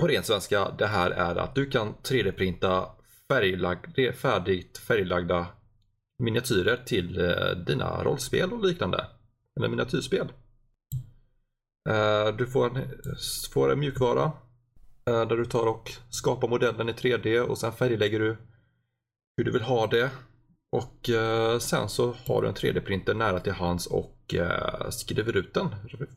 [0.00, 2.86] På ren svenska, det här är att du kan 3D-printa
[3.28, 5.46] färglag- färdigt färglagda
[6.18, 9.06] miniatyrer till uh, dina rollspel och liknande.
[9.56, 10.32] Eller miniatyrspel.
[11.88, 12.84] Uh, Du får en,
[13.52, 14.32] får en mjukvara
[15.06, 18.36] eh, där du tar och skapar modellen i 3D och sen färglägger du
[19.36, 20.10] hur du vill ha det.
[20.72, 25.54] Och eh, sen så har du en 3D-printer nära till hands och eh, skriver ut
[25.54, 25.68] den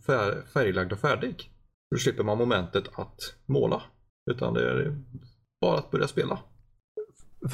[0.08, 1.49] fär- färglagd och färdig.
[1.91, 3.82] Då slipper man momentet att måla.
[4.32, 4.97] Utan det är
[5.62, 6.39] bara att börja spela.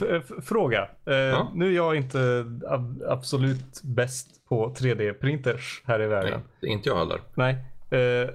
[0.02, 0.90] F- fråga.
[1.06, 1.52] Eh, Ja.
[1.56, 6.42] Nu är jag inte ab- absolut bäst på 3D-printers här i världen.
[6.62, 7.22] Nej, inte jag heller.
[7.36, 7.54] Nej.
[7.92, 8.30] Eh,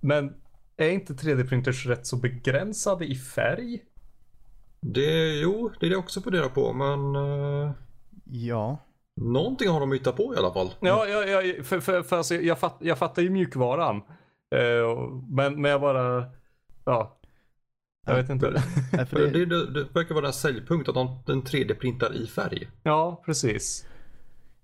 [0.00, 0.34] men
[0.76, 3.78] är inte 3D-printers rätt så begränsade i färg?
[4.80, 7.70] Det, jo, det är det jag också funderar på men eh,
[8.32, 8.78] Ja,
[9.20, 10.70] någonting har de hittat på i alla fall.
[10.80, 13.96] Ja, ja, ja för, för, för alltså, jag, fatt, jag fattar ju mjukvaran.
[14.54, 16.24] Eh, men, men jag bara...
[16.84, 17.16] Ja.
[18.06, 18.50] Jag vet inte.
[19.10, 22.68] Det, det, det, det, verkar vara en säljpunkt att de, den 3D-printar i färg.
[22.82, 23.86] ja, precis.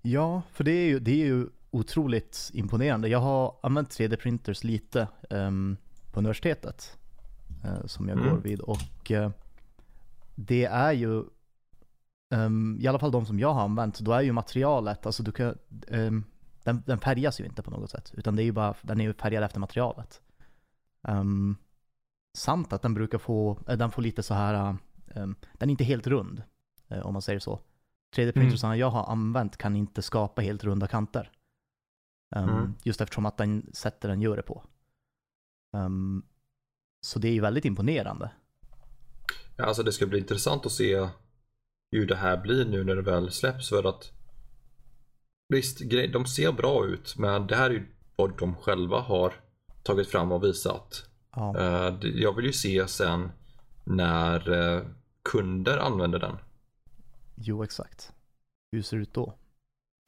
[0.01, 3.07] ja, för det är, ju, det är ju otroligt imponerande.
[3.07, 5.77] Jag har använt 3D-printers lite ehm,
[6.11, 6.97] på universitetet
[7.63, 8.29] eh, som jag Mm.
[8.29, 9.29] går vid och eh,
[10.35, 11.23] det är ju
[12.29, 15.31] ehm, i alla fall de som jag har använt, då är ju materialet, alltså du
[15.31, 15.57] kan,
[15.87, 16.23] ehm,
[16.63, 19.03] den, den färgas ju inte på något sätt, utan det är ju bara, den är
[19.05, 20.21] ju färgad efter materialet.
[21.07, 21.55] Ehm,
[22.37, 24.77] samt att den brukar få, eh, den får lite så här,
[25.15, 26.43] ehm, den är inte helt rund,
[26.87, 27.59] eh, om man säger så.
[28.15, 31.31] 3D-printersarna jag har använt kan inte skapa helt runda kanter.
[32.35, 32.73] Ehm, Mm.
[32.83, 34.63] Just eftersom att den sätter den gör det på.
[35.77, 36.23] Ehm,
[37.01, 38.31] så det är ju väldigt imponerande.
[39.57, 41.09] Ja, Alltså det ska bli intressant att se
[41.91, 44.11] hur det här blir nu när det väl släpps för att
[45.49, 45.81] Visst,
[46.13, 49.33] de ser bra ut men det här är ju vad de själva har
[49.83, 51.09] tagit fram och visat.
[51.35, 51.57] Ja.
[51.57, 53.31] Eh, Jag vill ju se sen
[53.83, 54.81] när eh,
[55.31, 56.35] kunder använder den.
[57.35, 58.11] Jo, exakt.
[58.71, 59.33] Hur ser det ut då?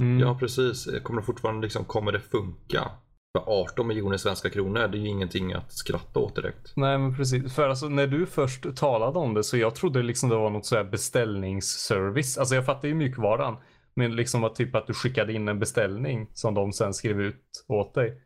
[0.02, 0.20] Mm.
[0.20, 2.92] Ja precis, kommer det fortfarande liksom, kommer det funka?
[3.38, 6.74] För 18 miljoner svenska kronor, det är ju ingenting att skratta åt direkt.
[6.76, 7.56] Nej men precis.
[7.56, 10.66] För alltså när du först talade om det så jag trodde liksom det var något
[10.66, 12.38] så beställningsservice.
[12.38, 13.58] Alltså jag fattar ju mjukvaran.
[13.94, 17.66] Men liksom att typ att du skickade in en beställning som de sen skrev ut
[17.68, 18.22] åt dig.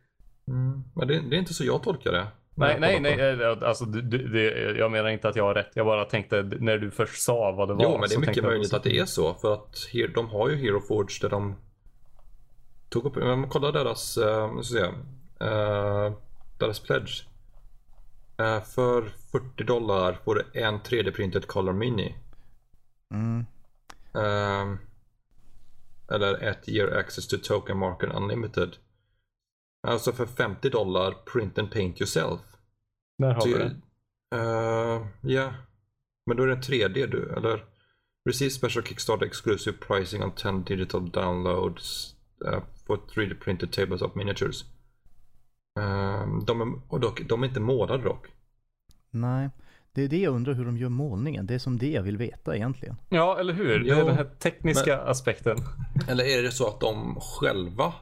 [0.48, 0.82] Mm.
[0.96, 2.26] Men det, det är inte så jag tolkar det.
[2.56, 3.16] Nej, nej, nej.
[3.36, 5.70] på- eh, Alltså, du, du, det, jag menar inte att jag har rätt.
[5.74, 7.84] Jag bara tänkte när du först sa vad det var.
[7.84, 9.34] Jo, men det är mycket möjligt att det är så.
[9.34, 9.76] För att
[10.14, 11.54] de har ju Hero Forge där de
[12.94, 14.84] tog upp, men kolla deras, uh, ska se,
[15.46, 16.12] eh,
[16.58, 17.26] deras pledge.
[18.38, 22.14] Eh, för 40 dollar får du en 3D-printed Color Mini.
[23.14, 23.46] Mm.
[24.14, 24.78] Eh,
[26.14, 28.76] eller ett year access to token market unlimited.
[29.86, 32.40] Alltså för 50 dollar print and paint yourself.
[33.18, 33.76] Där har vi Så- det.
[34.36, 35.54] eh, Ja,
[36.26, 37.64] men då är det en 3D du, eller?
[38.28, 42.14] Receive special Kickstarter exclusive pricing on 10 digital downloads
[42.46, 44.64] uh, for 3D printed tabletop miniatures.
[45.80, 48.26] Ehm, de, är, och dock, de är inte målade dock.
[49.10, 49.50] Nej,
[49.92, 51.46] det är det jag undrar hur de gör målningen.
[51.46, 52.96] Det är som det jag vill veta egentligen.
[53.08, 53.80] Ja, eller hur?
[53.84, 55.56] Det är Jo, den här tekniska aspekten.
[56.08, 57.94] Eller är det så att de själva,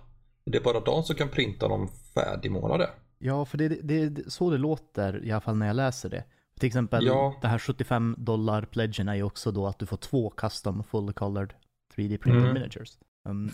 [0.44, 2.90] det är bara de som kan printa dem färdigmålade?
[3.18, 6.24] Ja, för det, det är så det låter i alla fall när jag läser det.
[6.60, 7.38] Till exempel Ja.
[7.42, 11.12] det här 75 dollar pledgen är ju också då att du får två custom full
[11.12, 11.52] colored
[11.96, 12.54] 3D printed Mm.
[12.54, 12.98] miniatures.
[13.28, 13.50] Um,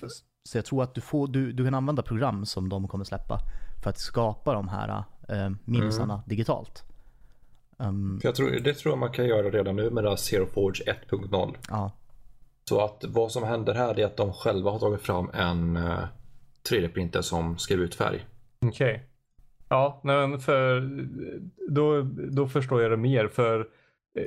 [0.49, 3.39] så jag tror att du, får, du, du kan använda program som de kommer släppa
[3.83, 6.25] för att skapa de här uh, minisarna Mm.
[6.27, 6.85] digitalt.
[7.77, 10.17] Um, För jag tror, det tror jag man kan göra redan nu med det här
[10.17, 11.55] Zero Forge 1.0.
[11.71, 11.93] ja,
[12.69, 15.99] Så att vad som händer här är att de själva har tagit fram en eh,
[16.71, 18.27] 3D-printer som skriver ut färg.
[18.67, 19.05] Okej.
[19.69, 20.81] Ja, nej, men för
[21.71, 23.69] då, då förstår jag det mer för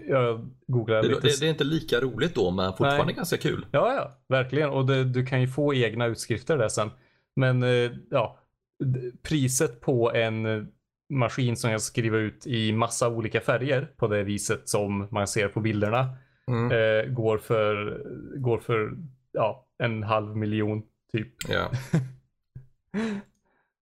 [0.07, 1.21] jag googlar Det, lite.
[1.21, 3.13] det, det är inte lika roligt då men fortfarande Nej.
[3.13, 3.65] ganska kul.
[3.71, 4.69] Ja, ja, verkligen.
[4.69, 6.89] Och det, du kan ju få egna utskrifter där sen.
[7.35, 8.39] Men eh, ja,
[9.23, 10.63] priset på en eh,
[11.09, 15.47] maskin som jag skriver ut i massa olika färger på det viset som man ser
[15.47, 16.15] på bilderna
[16.47, 16.71] Mm.
[16.71, 18.01] eh, går för,
[18.37, 18.91] går för
[19.31, 21.33] ja, en halv miljon typ.
[21.49, 21.71] Ja.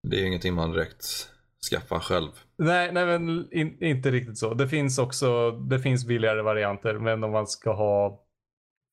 [0.03, 1.29] Det är ju ingenting man direkt
[1.71, 2.29] skaffar själv.
[2.59, 4.53] Nej, nej men in, inte riktigt så.
[4.53, 8.23] Det finns också, det finns billigare varianter, men om man ska ha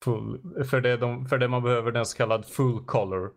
[0.05, 0.41] full,
[0.71, 3.31] för det, de, för det man behöver den så kallad full color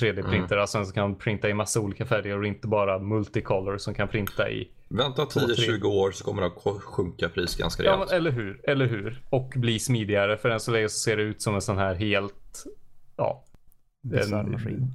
[0.00, 3.94] 3D-printer, alltså en som kan printa i massa olika färger och inte bara multicolor som
[3.94, 5.66] kan printa i, Vänta Två, tre.
[5.66, 8.10] 10-20 år så kommer det att sjunka pris ganska ja rejält.
[8.10, 11.22] men eller hur, eller hur, och bli smidigare, för än så länge så ser det
[11.22, 12.64] ut som en sån här helt,
[13.16, 13.44] ja.
[14.30, 14.90] Maskin.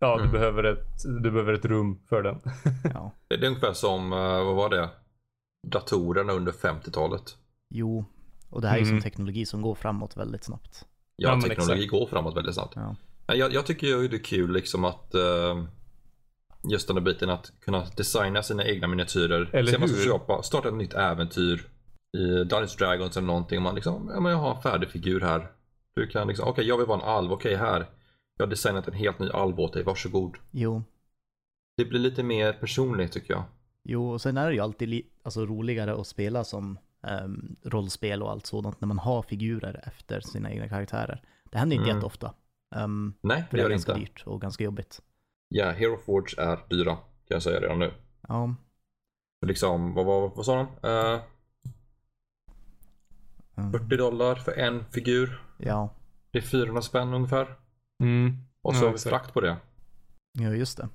[0.00, 0.32] Ja, du, Mm.
[0.32, 2.40] behöver ett, du behöver ett rum för den.
[2.94, 3.12] ja.
[3.28, 4.88] Det är ungefär som, eh, vad var det?
[5.66, 7.22] Datorerna under 50-talet.
[7.74, 8.04] Jo,
[8.50, 9.02] och det här är ju som Mm.
[9.02, 10.84] teknologi som går framåt väldigt snabbt.
[11.16, 11.90] Ja, Ja, teknologi exakt.
[11.90, 12.72] går framåt väldigt snabbt.
[12.76, 12.96] Ja.
[13.34, 15.64] Jag, jag tycker ju det är kul liksom att eh,
[16.70, 19.50] just den där biten att kunna designa sina egna miniatyrer.
[19.52, 20.04] Eller Se man ska hur?
[20.04, 21.66] skapa, starta ett nytt äventyr
[22.18, 23.58] i Dungeons Dragons eller någonting.
[23.58, 25.50] Och man liksom, ja men jag har en färdig figur här.
[25.96, 27.86] Du kan liksom, okej jag vill vara en alv, okej här.
[28.40, 30.36] Jag har designat en helt ny alv åt dig, varsågod.
[30.50, 30.82] Jo,
[31.76, 33.42] Det blir lite mer personligt tycker jag.
[33.84, 38.30] Jo, och sen är det ju alltid alltså, roligare att spela som ehm, rollspel och
[38.30, 41.22] allt sådant när man har figurer efter sina egna karaktärer.
[41.50, 41.96] Det händer inte Mm.
[41.96, 42.34] jätteofta.
[42.76, 44.00] Um, Nej, det det gör är det ganska inte.
[44.04, 45.02] dyrt och ganska jobbigt.
[45.48, 46.94] Ja, Hero Forge är dyra.
[46.96, 47.92] Kan jag säga redan nu.
[48.28, 48.54] Ja,
[49.46, 50.88] Liksom, vad, vad, vad sa de?
[50.88, 51.20] Eh,
[53.56, 55.42] mm, 40 dollar för en figur.
[55.58, 55.94] ja,
[56.30, 57.56] Det är 400 spänn ungefär.
[58.00, 58.36] Mm.
[58.62, 59.10] Och så Ja, har vi exakt.
[59.10, 59.56] frakt på det.
[60.32, 60.82] ja, just det.
[60.82, 60.86] I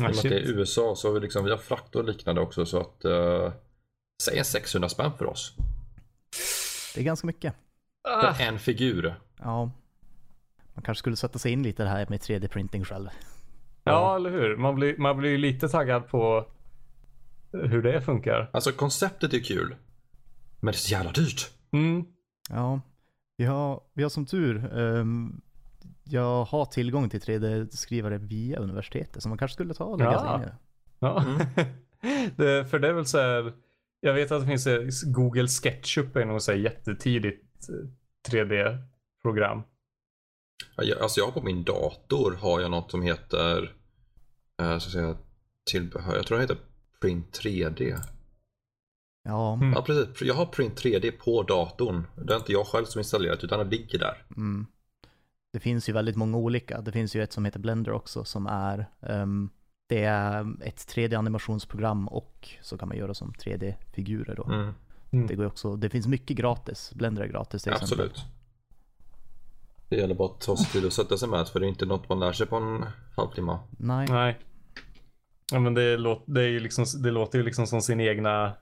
[0.00, 0.50] och Ah, med att det är.
[0.50, 3.52] USA så har vi, liksom, vi har frakt och liknande också så att uh,
[4.22, 5.54] Säg en 600 spänn för oss.
[6.94, 7.54] Det är ganska mycket.
[8.08, 9.14] Ah, För en figur.
[9.38, 9.70] Ja.
[10.74, 13.08] Man kanske skulle sätta sig in lite i det här med 3D-printing själv.
[13.84, 14.56] ja, eller hur?
[14.56, 16.46] Man blir, man blir ju lite taggad på
[17.52, 18.50] hur det funkar.
[18.52, 19.76] Alltså konceptet är kul.
[20.60, 21.50] Men det är så jävla dyrt.
[21.72, 22.04] Mm.
[22.50, 22.80] Ja,
[23.36, 25.40] vi har, vi har som tur, ehm,
[26.08, 30.28] jag har tillgång till 3D-skrivare via universitetet, så man kanske skulle ta och lägga sig
[30.28, 30.36] Ja.
[30.36, 30.56] in i det.
[30.98, 31.24] Ja.
[32.36, 33.52] det, för det är väl så här.
[34.00, 34.82] Jag vet att det finns eh,
[35.12, 37.88] Google SketchUp är nog så här jättetidigt eh,
[38.32, 39.62] 3D-program.
[40.76, 43.62] Ja, jag- Alltså jag på min dator har jag något som heter
[44.62, 45.16] uh, så att säga,
[45.70, 46.16] tillbehör.
[46.16, 46.58] Jag tror det heter
[47.00, 47.98] Print 3D.
[49.24, 49.72] Ja, Mm.
[49.72, 52.06] Ja precis, jag har Print 3D på datorn.
[52.26, 54.24] Det är inte jag själv som installerat utan det ligger där.
[54.36, 54.66] mm.
[55.56, 56.80] Det finns ju väldigt många olika.
[56.80, 59.50] Det finns ju ett som heter Blender också som är, ehm,
[59.88, 64.44] det är ett 3D-animationsprogram och så kan man göra som 3D-figurer då.
[64.44, 66.92] Mm, Det går också, det finns mycket gratis.
[66.94, 68.06] Blender är gratis till exempel.
[68.06, 68.24] absolut.
[69.88, 71.86] Det gäller bara att ta sig tid och sätta sig med för det är inte
[71.86, 72.84] något man lär sig på en
[73.16, 73.58] halvtimme.
[73.78, 74.38] Nej, Nej.
[75.52, 78.52] Ja, men det, låt, det, är ju liksom, det låter ju liksom som sin egna...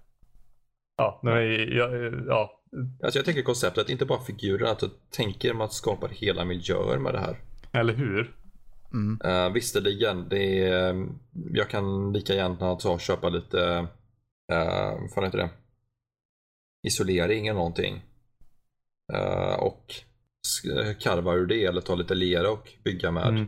[0.97, 1.89] Ja, nej, ja,
[2.27, 2.61] ja.
[3.03, 7.15] Alltså jag tänker konceptet, inte bara figurer, alltså tänker man att skapa hela miljöer med
[7.15, 7.41] det här.
[7.73, 8.37] eller hur?
[8.93, 9.21] mm.
[9.25, 11.09] Uh, visserligen, det är,
[11.53, 13.89] jag kan lika gärna ta och köpa lite,
[14.53, 15.51] uh, vad heter det?
[16.87, 18.03] Isolering eller någonting.
[19.13, 19.95] Eh, och
[21.01, 23.29] karva ur det eller ta lite lera och bygga med.
[23.29, 23.47] Mm.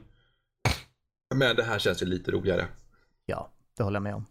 [1.35, 2.67] Men det här känns ju lite roligare.
[3.27, 4.27] ja, det håller jag med om.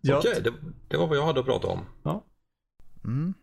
[0.00, 0.52] Ja, Okej, det,
[0.88, 1.84] det var vad jag hade att prata om.
[3.04, 3.34] Mm.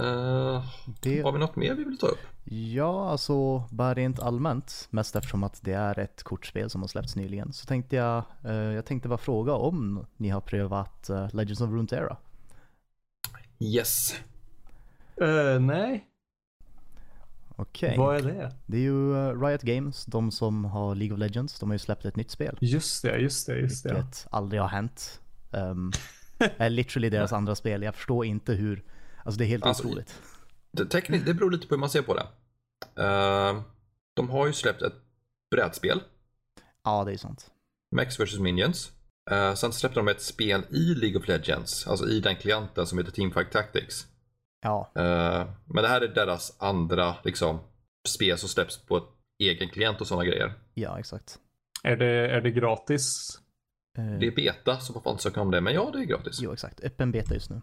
[0.00, 0.64] Uh,
[1.00, 2.18] Det, har vi något mer vi vill ta upp?
[2.48, 7.16] ja, alltså bara rent allmänt, mest eftersom att det är ett kortspel som har släppts
[7.16, 11.60] nyligen, så tänkte jag, eh, jag tänkte bara fråga om ni har prövat eh, Legends
[11.60, 12.16] of Runeterra.
[13.58, 14.14] Yes.
[15.20, 16.06] Eh, nej,
[17.56, 17.94] Okej.
[17.98, 18.52] vad är det?
[18.66, 21.58] Det är ju eh, Riot Games, de som har League of Legends.
[21.60, 22.58] De har ju släppt ett nytt spel.
[22.60, 23.94] Just det, just det, just det.
[23.94, 25.20] Vilket aldrig har hänt.
[25.50, 25.92] Um,
[26.56, 27.82] är literally deras andra spel.
[27.82, 28.82] Jag förstår inte hur,
[29.26, 30.14] alltså det är helt Alltså, otroligt.
[30.72, 32.26] Det, tekniskt, det beror lite på hur man ser på det.
[33.02, 33.62] Eh,
[34.14, 34.94] de har ju släppt ett
[35.50, 36.00] brädspel,
[36.84, 37.50] Ja, det är sant.
[37.96, 38.92] Max vs Minions.
[39.30, 42.98] Uh, sen släppte de ett spel i League of Legends, alltså i den klienten som
[42.98, 44.06] heter Teamfight Tactics.
[44.62, 47.58] Ja, Eh, men det här är deras andra liksom,
[48.08, 49.04] spel som släpps på ett
[49.38, 50.52] egen klient och sådana grejer.
[50.74, 51.38] ja exakt.
[51.82, 53.38] Är det, är det gratis?
[54.20, 56.38] Det är beta så man får ansöka om det, men ja det är gratis.
[56.40, 56.80] Jo, exakt.
[56.84, 57.60] Öppen beta just nu.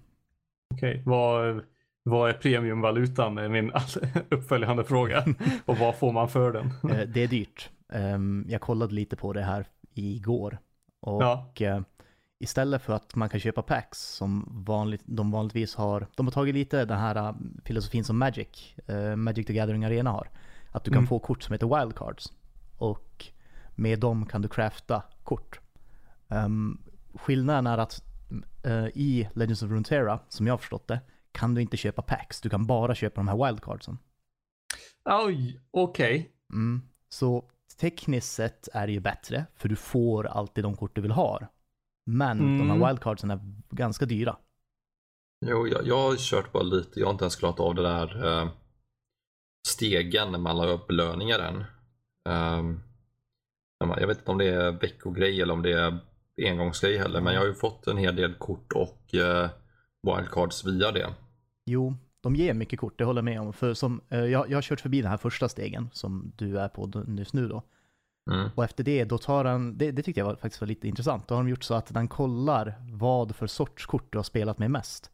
[0.73, 1.61] Okej, vad,
[2.03, 3.37] vad är premiumvalutan?
[3.37, 3.71] är min
[4.29, 5.25] uppföljande fråga.
[5.65, 6.65] Och vad får man för den?
[6.91, 7.69] Eh, det är dyrt.
[7.93, 10.57] Ehm, jag kollade lite på det här igår.
[10.99, 11.51] Och Ja.
[11.59, 11.79] eh,
[12.39, 16.55] istället för att man kan köpa packs som vanligt, de vanligtvis har, de har tagit
[16.55, 18.75] lite den här eh, filosofin som Magic,
[19.15, 20.29] Magic the Gathering Arena har.
[20.71, 21.07] Att du kan Mm.
[21.07, 22.33] få kort som heter wildcards.
[22.77, 23.25] Och
[23.75, 25.59] med dem kan du crafta kort.
[26.27, 26.81] Um,
[27.13, 28.03] skillnaden är att
[28.63, 30.99] eh, i Legends of Runeterra, som jag har förstått det,
[31.31, 32.41] kan du inte köpa packs.
[32.41, 33.97] Du kan bara köpa de här wildcardsen.
[35.09, 36.31] Oj, okej.
[36.53, 36.81] Mm.
[37.09, 37.49] Så
[37.79, 41.39] tekniskt sett är det ju bättre, för du får alltid de kort du vill ha.
[42.05, 42.69] Men de Mm.
[42.81, 44.37] här wildcardsen är ganska dyra.
[45.45, 48.25] Jo, jag, jag har kört bara lite, jag har inte ens klarat av det där
[48.41, 48.49] eh,
[49.67, 51.63] stegen när man la upp belöningar än.
[53.85, 55.99] Man- jag vet inte om det är veckogrej eller om det är
[56.41, 59.49] engångsgrej heller, men jag har ju fått en hel del kort och eh,
[60.07, 61.13] wildcards via det.
[61.65, 63.53] Jo, de ger mycket kort, det håller jag med om.
[63.53, 66.67] För som, eh, jag, jag har kört förbi den här första stegen som du är
[66.67, 67.63] på just nu då.
[68.31, 68.49] Mm.
[68.55, 71.27] Och efter det, då tar den, det, det tyckte jag var, faktiskt var lite intressant.
[71.27, 74.59] Då har de gjort så att den kollar vad för sorts kort du har spelat
[74.59, 75.11] med mest.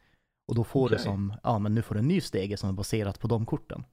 [0.47, 1.03] Och då får du Okej.
[1.03, 3.83] som, ja men nu får du en ny stege som är baserat på de korten.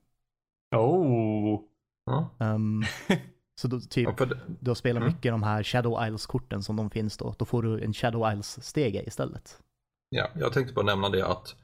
[0.77, 1.61] Oh.
[2.39, 2.83] Ehm,
[3.59, 4.27] så då, typ, Ja,
[4.61, 5.15] du har spelat Mm.
[5.15, 7.35] mycket de här Shadow Isles-korten som de finns då.
[7.39, 9.59] Då får du en Shadow Isles-stege istället.
[10.09, 11.55] ja, jag tänkte bara nämna det att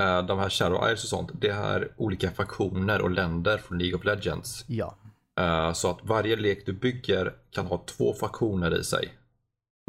[0.00, 3.98] eh, de här Shadow Isles och sånt, det är olika faktioner och länder från League
[3.98, 4.64] of Legends.
[4.68, 4.96] Ja,
[5.40, 9.08] Eh, så att varje lek du bygger kan ha två faktioner i sig.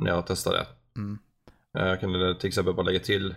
[0.01, 0.65] När jag testade det.
[0.99, 1.19] Mm.
[1.77, 3.35] Eh, Jag kan till exempel bara lägga till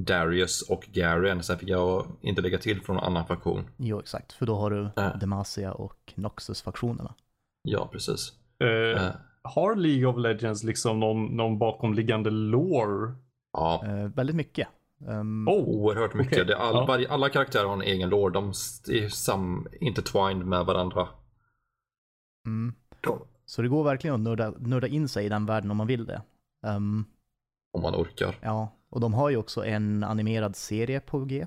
[0.00, 1.42] Darius och Garen.
[1.42, 3.64] Sen fick jag inte lägga till från någon annan faktion.
[3.76, 4.32] jo exakt.
[4.32, 5.16] För då har du Äh.
[5.18, 7.14] Demacia och Noxus-faktionerna.
[7.62, 8.32] Ja, precis.
[8.58, 8.68] Eh,
[9.06, 13.12] Eh, har League of Legends liksom någon, någon bakomliggande lore?
[13.52, 14.68] Ja, Eh, väldigt mycket.
[15.08, 16.32] Ehm, Oh, oerhört mycket.
[16.32, 16.44] okej.
[16.44, 16.84] Det är all, Ja.
[16.86, 18.32] varje, alla karaktärer har en egen lore.
[18.32, 21.08] De är sam, intertwined med varandra.
[22.46, 22.74] mm.
[23.00, 25.86] De, Så det går verkligen att nörda, nörda in sig i den världen om man
[25.86, 26.22] vill det.
[26.66, 27.04] Ehm,
[27.72, 28.34] om man orkar.
[28.42, 31.46] ja, och de har ju också en animerad serie på G.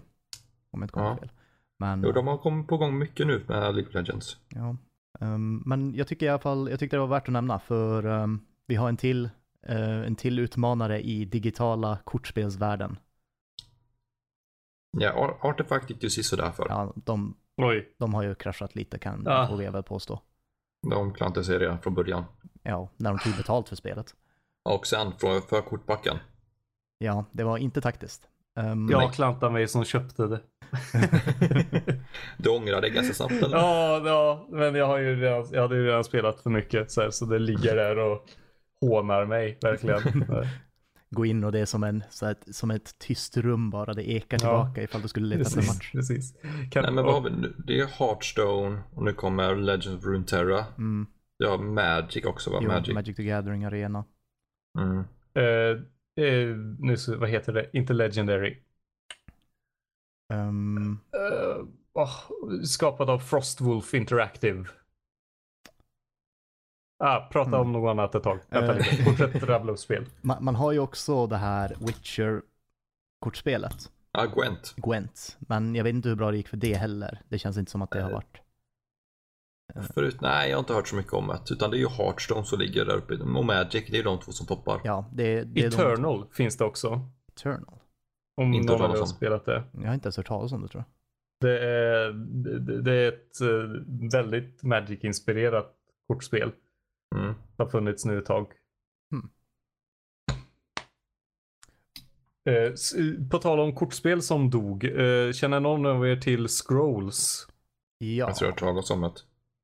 [0.71, 1.17] Om jag inte kommer Ja.
[1.17, 1.29] fel.
[1.79, 4.37] Men, Jo, de har kommit på gång mycket nu med League of Legends.
[4.49, 4.75] ja.
[5.19, 8.03] Ehm, men jag tycker i alla fall, jag tyckte det var värt att nämna för
[8.05, 9.29] ehm, vi har en till,
[9.67, 12.97] eh, en till utmanare i digitala kortspelsvärlden.
[14.97, 16.65] Ja, Ar- Artifact gick det ju sisådär för.
[16.69, 17.95] Ja, de, oj.
[17.97, 19.47] de har ju kraschat lite kan Ja.
[19.51, 20.21] vågar jag väl påstå.
[20.89, 22.23] De klantade sig redan från början.
[22.63, 24.15] Ja, när de tog betalt för spelet.
[24.69, 26.17] Och sen för, för kortbacken.
[26.97, 28.27] Ja, det var inte taktiskt.
[28.59, 30.41] Ehm, Jag klantar mig som köpte det.
[32.37, 33.57] Du ångrar dig ganska snabbt eller?
[33.57, 37.01] Ja, ja, men jag har ju redan, jag hade ju redan spelat för mycket så,
[37.01, 38.25] här, så det ligger där och
[38.81, 40.01] hånar mig verkligen.
[41.09, 44.09] gå in och det är som, en, så här, som ett tyst rum bara, det
[44.09, 44.39] ekar Ja.
[44.39, 45.91] tillbaka ifall du skulle leta efter en match.
[45.91, 46.33] precis.
[46.71, 47.53] Kan, Nej men vad har vi nu?
[47.57, 50.65] Det är Hearthstone och nu kommer Legends of Runeterra.
[50.77, 51.07] Mm.
[51.37, 52.59] Ja, Magic också va?
[52.61, 52.93] Jo, Magic.
[52.93, 54.05] Magic the Gathering Arena.
[54.79, 55.03] Mm.
[55.33, 57.69] eh, eh, nu, så- vad heter det?
[57.73, 58.57] Inte Legendary.
[60.33, 60.51] Eh,
[61.93, 62.13] åh,
[62.63, 64.65] skapad av Frostwolf Interactive.
[67.03, 67.59] Ah, prata Mm.
[67.61, 68.39] om något annat ett tag.
[68.49, 68.91] Vänta Eh.
[68.91, 69.03] lite.
[69.03, 70.05] Fortsätt rabbla upp spel.
[70.21, 74.73] man, man har ju också det här Witcher-kortspelet, Ja, Gwent.
[74.77, 75.37] Gwent.
[75.39, 77.21] Men jag vet inte hur bra det gick för det heller.
[77.29, 78.37] Det känns inte som att det har Eh, varit.
[79.93, 81.51] Förut, nej jag har inte hört så mycket om det.
[81.53, 83.13] Utan det är ju Hearthstone som ligger där uppe.
[83.13, 84.81] Och Magic, det är de två som toppar.
[84.83, 86.99] Ja, det, det är de- Eternal finns det också.
[87.35, 87.79] Eternal.
[88.41, 89.63] Om Inte någon har spelat det.
[89.73, 91.02] Jag har inte ens hört talas om det tror jag.
[91.43, 92.11] Det är,
[92.81, 93.81] det, är ett eh,
[94.11, 95.75] väldigt Magic-inspirerat
[96.07, 96.51] kortspel.
[97.15, 97.33] Mm.
[97.57, 98.47] Det har funnits nu ett tag.
[102.49, 102.93] Eh, s-
[103.31, 104.83] På tal om kortspel som dog.
[104.85, 107.47] eh, Känner någon av er till Scrolls?
[107.97, 109.11] Ja, Jag tror jag har talas om det.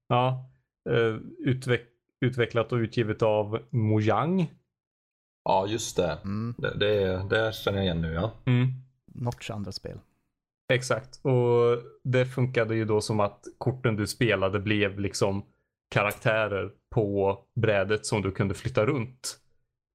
[0.07, 0.49] Ja.
[0.89, 1.86] eh, Utveck
[2.21, 4.53] utvecklat och utgivet av Mojang.
[5.43, 6.19] Ja, just det.
[6.23, 6.55] mm.
[6.57, 8.32] Det, det, det känner jag igen nu ja.
[8.45, 8.67] Mm.
[9.05, 9.99] Notch andra spel.
[10.74, 11.20] Exakt.
[11.26, 15.45] Och det funkade ju då som att korten du spelade blev liksom
[15.91, 19.39] karaktärer på brädet som du kunde flytta runt.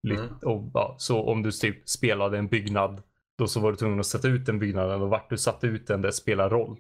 [0.09, 0.29] Mm.
[0.43, 3.03] Och, ja, så om du typ spelade en byggnad,
[3.39, 5.87] då så var du tvungen att sätta ut den byggnaden och vart du satte ut
[5.87, 6.77] den, det spelar roll.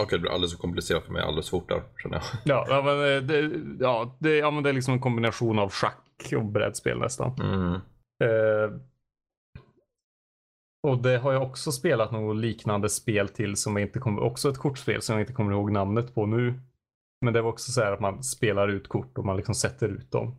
[0.00, 2.24] Okej, det blir alldeles för komplicerat för mig alldeles fort där, känner jag.
[2.44, 5.70] Ja, ja, men, eh, det, ja, det, ja, men det är liksom en kombination av
[5.70, 7.32] schack och brädspel nästan.
[7.40, 7.74] Mm.
[8.24, 8.78] Eh,
[10.84, 14.50] och det har jag också spelat något liknande spel till som jag inte kommer, också
[14.50, 16.60] ett kortspel som jag inte kommer ihåg namnet på nu.
[17.20, 19.88] Men det var också så här att man spelar ut kort och man liksom sätter
[19.88, 20.36] ut dem.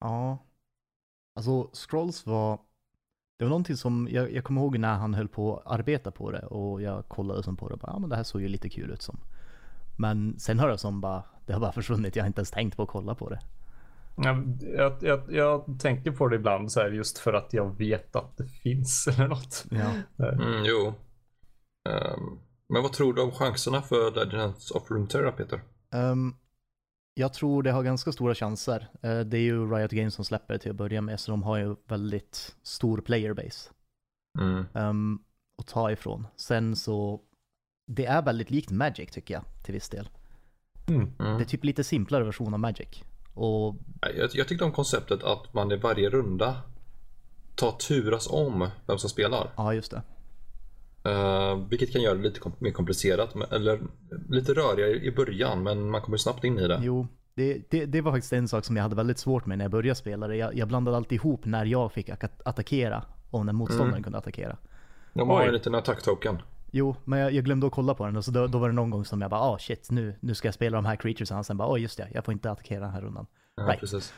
[0.00, 0.38] Ja.
[1.34, 2.58] Alltså Scrolls var,
[3.38, 6.30] det var någonting som, jag, jag kommer ihåg när han höll på att arbeta på
[6.30, 8.48] det och jag kollade som på det och bara, ja men det här såg ju
[8.48, 9.20] lite kul ut som.
[9.98, 12.76] Men sen har det som bara, det har bara försvunnit, jag har inte ens tänkt
[12.76, 13.40] på att kolla på det.
[14.24, 18.16] Jag, jag, jag, jag tänker på det ibland så här just för att jag vet
[18.16, 19.64] att det finns eller något.
[19.70, 19.92] Ja.
[20.32, 20.94] Mm, jo.
[21.88, 22.38] Ehm,
[22.68, 25.60] men vad tror du om chanserna för Legends of Runeterra, Peter?
[25.94, 26.34] Ehm,
[27.14, 28.88] jag tror det har ganska stora chanser.
[29.02, 31.42] Eh, det är ju Riot Games som släpper det till att börja med, så de
[31.42, 33.70] har ju väldigt stor playerbase
[34.40, 34.64] Mm.
[34.74, 35.22] um,
[35.58, 36.26] att ta ifrån.
[36.36, 37.20] Sen så,
[37.86, 40.08] det är väldigt likt Magic tycker jag, till viss del.
[40.88, 41.12] Mm.
[41.18, 41.40] Det Mm.
[41.40, 43.04] är typ lite simplare version av Magic.
[43.38, 43.76] Och
[44.16, 46.56] Jag, jag tyckte om konceptet att man i varje runda
[47.54, 49.50] tar turas om vem som spelar.
[49.56, 50.02] ja, just det.
[51.10, 53.80] Uh, vilket kan göra det lite kom- mer komplicerat, men- eller
[54.28, 56.80] lite rörigare i början, men man kommer snabbt in i det.
[56.82, 59.64] Jo, det, det, det var faktiskt en sak som jag hade väldigt svårt med när
[59.64, 60.36] jag började spela det.
[60.36, 62.10] Jag, jag blandade alltid ihop när jag fick
[62.44, 64.02] attackera och när motståndaren Mm.
[64.02, 64.56] kunde attackera.
[65.14, 66.38] De har en liten attack-token.
[66.70, 68.74] Jo, men jag, jag glömde att kolla på den och så då, då var det
[68.74, 71.38] någon gång som jag bara ah shit, nu, nu ska jag spela de här creaturesen.
[71.38, 73.26] Och sen bara, åh just det, jag får inte attackera den här rundan.
[73.56, 73.80] Ja, Right.
[73.80, 74.14] precis.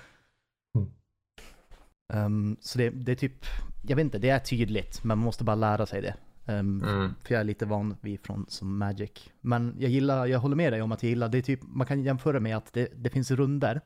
[2.12, 3.44] Ehm, så det, det är typ,
[3.82, 6.14] jag vet inte, det är tydligt, men man måste bara lära sig det.
[6.46, 7.14] Ehm, Mm.
[7.24, 9.10] För jag är lite van vid från som Magic.
[9.40, 11.86] Men jag gillar, jag håller med dig om att jag gillar, det är typ, man
[11.86, 13.80] kan jämföra med att det, det finns runder.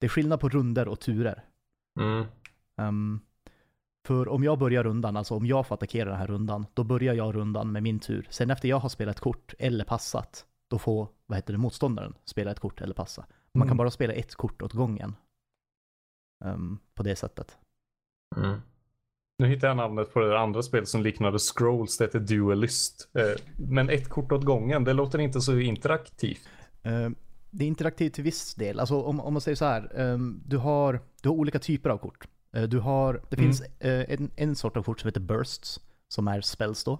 [0.00, 1.44] Det är skillnad på runder och turer.
[2.00, 2.24] Mm.
[2.76, 3.20] Ehm,
[4.06, 7.14] för om jag börjar rundan, alltså om jag får attackera den här rundan, då börjar
[7.14, 8.26] jag rundan med min tur.
[8.30, 12.50] Sen efter jag har spelat kort eller passat, då får, vad heter det, motståndaren spela
[12.50, 13.26] ett kort eller passa.
[13.54, 13.76] Man kan Mm.
[13.76, 15.14] bara spela ett kort åt gången.
[16.44, 17.58] Ehm, på det sättet.
[18.36, 18.60] Mm.
[19.38, 23.08] Nu hittar jag namnet på det andra spelet som liknade Scrolls, det heter Duelist.
[23.14, 26.48] Eh, Men ett kort åt gången, det låter inte så interaktivt.
[26.82, 27.14] Ehm,
[27.50, 28.80] det är interaktivt till viss del.
[28.80, 31.98] Alltså om, om man säger så här, ehm, du, har, du har olika typer av
[31.98, 32.28] kort.
[32.56, 33.44] Eh, du har, det Mm.
[33.48, 36.98] finns eh, en, en sort av kort som heter bursts, som är spells då.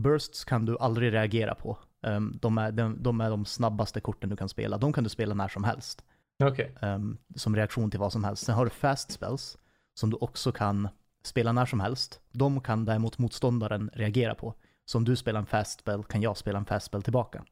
[0.00, 1.78] Bursts kan du aldrig reagera på.
[2.02, 4.78] Ehm, de, är, de, de är de snabbaste korten du kan spela.
[4.78, 6.04] De kan du spela när som helst.
[6.44, 6.74] Okej.
[6.80, 8.44] ehm, som reaktion till vad som helst.
[8.44, 9.58] Sen har du fast spells,
[9.94, 10.88] som du också kan
[11.24, 12.20] spela när som helst.
[12.32, 14.54] De kan däremot motståndaren reagera på.
[14.84, 17.44] Så om du spelar en fast spell kan jag spela en fast spell tillbaka.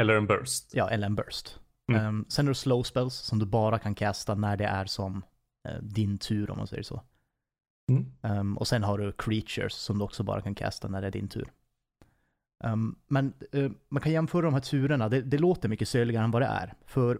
[0.00, 0.70] Eller en burst.
[0.74, 1.58] Ja, eller en burst.
[1.92, 2.00] Mm.
[2.06, 5.22] Ehm, sen har du slow spells som du bara kan casta när det är som
[5.82, 7.02] din tur om man säger så.
[7.90, 8.06] Mm.
[8.22, 11.10] Ehm, och sen har du creatures som du också bara kan casta när det är
[11.10, 11.52] din tur.
[12.64, 16.30] Ehm, men eh, man kan jämföra de här turerna, det, det låter mycket söligare än
[16.30, 16.74] vad det är.
[16.86, 17.18] För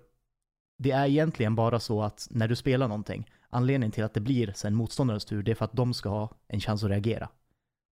[0.79, 4.53] det är egentligen bara så att när du spelar någonting, anledningen till att det blir
[4.53, 7.29] sen motståndarens tur, det är för att de ska ha en chans att reagera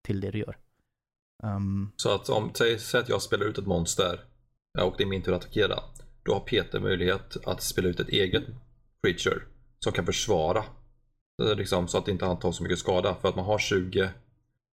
[0.05, 0.57] till det du gör.
[1.43, 4.21] Ehm, Så att om, säg, säg att jag spelar ut ett monster
[4.83, 5.79] och det är min tur att attackera.
[6.23, 8.45] Då har Peter möjlighet att spela ut ett eget
[9.03, 9.41] creature
[9.85, 10.65] som kan försvara.
[11.43, 13.15] Är liksom, så att inte han tar så mycket skada.
[13.15, 14.11] För att man har 20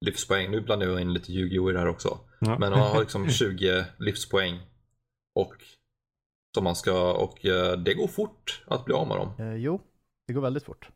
[0.05, 0.51] livspoäng.
[0.51, 2.19] Nu blandar jag in lite Yu-Gi-Oh i det här också.
[2.39, 2.57] Ja.
[2.59, 4.59] Men man har liksom 20 livspoäng.
[5.35, 5.53] Och,
[6.55, 9.33] som man ska, och eh, det går fort att bli av med dem.
[9.39, 9.81] eh, jo,
[10.27, 10.89] det går väldigt fort.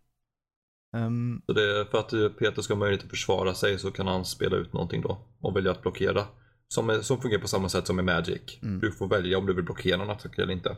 [0.98, 4.08] Ehm, Så det för att eh, Peter ska ha möjlighet att försvara sig så kan
[4.08, 6.26] han spela ut någonting då och välja att blockera.
[6.68, 8.60] Som, som fungerar på samma sätt som i Magic.
[8.62, 8.80] Mm.
[8.80, 10.78] Du får välja om du vill blockera en attack eller inte.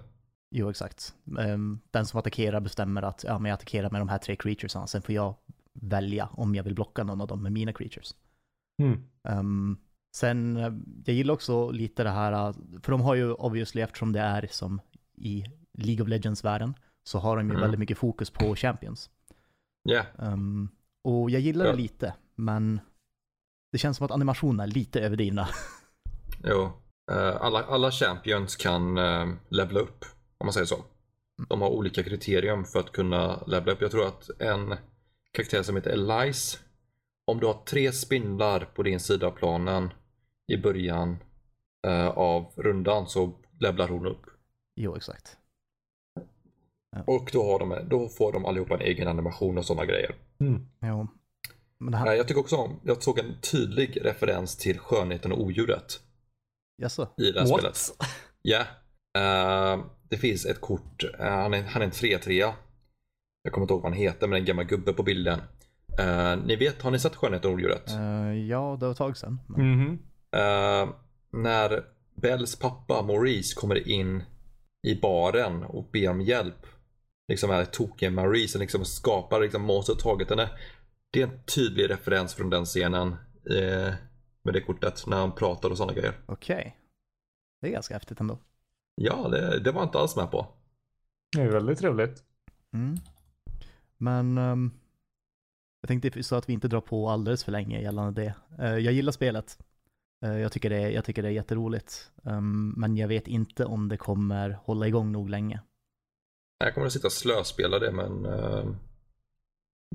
[0.56, 1.16] Jo, exakt.
[1.40, 4.88] Ehm, den som attackerar bestämmer att ja, men jag attackerar med de här tre creaturesen.
[4.88, 5.36] Sen får jag
[5.74, 8.16] välja om jag vill blocka någon av dem med mina creatures.
[8.82, 9.04] Mm.
[9.28, 9.78] Ehm,
[10.16, 10.74] sen, eh,
[11.06, 14.48] jag gillar också lite det här, eh, för de har ju obviously, eftersom det är
[14.52, 14.82] som
[15.18, 15.46] i
[15.78, 16.74] League of Legends-världen,
[17.04, 17.62] så har de ju Mm.
[17.62, 19.10] väldigt mycket fokus på champions.
[19.84, 20.70] Ja, Ehm,
[21.04, 21.72] och jag gillar Ja.
[21.72, 22.80] det lite, men
[23.72, 25.48] det känns som att animationerna är lite överdrivna.
[26.44, 26.72] jo.
[27.12, 30.06] Eh, Alla, alla champions kan uh, levela upp,
[30.38, 30.84] om man säger så.
[31.50, 33.82] De har olika kriterium för att kunna levela upp.
[33.82, 34.76] Jag tror att en
[35.32, 36.58] karaktär som heter Elise,
[37.26, 39.90] om du har tre spindlar på din sida av planen
[40.48, 41.18] i början
[41.88, 44.22] eh, av rundan så levlar hon upp.
[44.76, 45.38] jo, exakt.
[47.06, 50.16] Och då, har de, då får de allihopa en egen animation och sådana grejer.
[50.40, 50.66] Mm.
[50.82, 51.08] Jo.
[51.78, 55.32] Men det här, Nej, jag tycker också om, jag såg en tydlig referens till skönheten
[55.32, 56.00] och odjuret
[56.78, 57.08] jaså?
[57.18, 57.60] i det här What?
[57.60, 57.78] spelet.
[58.42, 58.60] Ja.
[59.18, 59.80] Eh,
[60.10, 62.54] det finns ett kort, eh, han, är, han är en 3-3.
[63.42, 65.40] Jag kommer inte ihåg vad han heter, men en gammal gubbe på bilden.
[66.00, 67.90] Eh, ni vet, har ni sett Skönheten och odjuret?
[67.90, 69.40] Eh, ja, det var ett tag sedan.
[69.48, 70.00] Men, Mhm.
[70.32, 70.90] Eh,
[71.32, 71.84] när
[72.22, 74.24] Bells pappa Maurice kommer in
[74.88, 76.66] i baren och ber om hjälp.
[77.28, 80.50] Liksom är tokiga Maurice som liksom skapar liksom monstret taget henne.
[81.12, 83.16] Det är en tydlig referens från den scenen
[84.44, 86.14] med det kortet när han pratar och sådana grejer.
[86.26, 86.76] Okej.
[87.62, 88.40] Det är ganska häftigt ändå.
[89.02, 90.48] Ja, det, det var inte alls med på.
[91.36, 92.24] Det är väldigt trevligt.
[92.74, 92.98] Mm.
[93.98, 94.72] Men ehm,
[95.82, 98.64] jag tänkte så att vi inte drar på alldeles för länge gällande det.
[98.64, 99.60] Eh, jag gillar spelet.
[100.26, 102.12] Eh, jag, tycker det är, jag tycker det är jätteroligt.
[102.26, 105.62] Ehm, men jag vet inte om det kommer hålla igång nog länge.
[106.60, 108.66] Jag kommer att sitta och slöspela det men eh,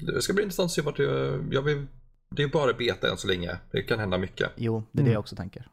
[0.00, 1.86] det ska bli intressant att se vart det, jag vill,
[2.28, 3.58] det är bara beta än så länge.
[3.70, 4.50] Det kan hända mycket.
[4.56, 5.12] Jo, det är det Mm.
[5.12, 5.68] jag också tänker.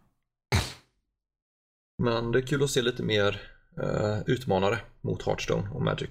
[1.99, 3.41] Men det är kul att se lite mer
[3.81, 6.09] eh, utmanare mot Hearthstone och Magic.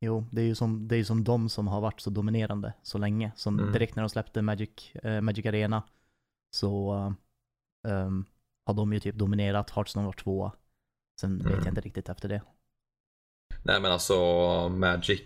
[0.00, 2.72] Jo, det är ju som, det är ju som de som har varit så dominerande
[2.82, 3.32] så länge.
[3.36, 3.72] Som Mm.
[3.72, 4.70] direkt när de släppte Magic,
[5.02, 5.82] eh, Magic Arena
[6.56, 6.92] så
[7.88, 8.24] ehm,
[8.66, 9.70] har de ju typ dominerat.
[9.70, 10.52] Hearthstone var tvåa.
[11.20, 11.58] Sen vet Mm.
[11.58, 12.42] jag inte riktigt efter det.
[13.62, 14.14] Nej men alltså
[14.68, 15.20] Magic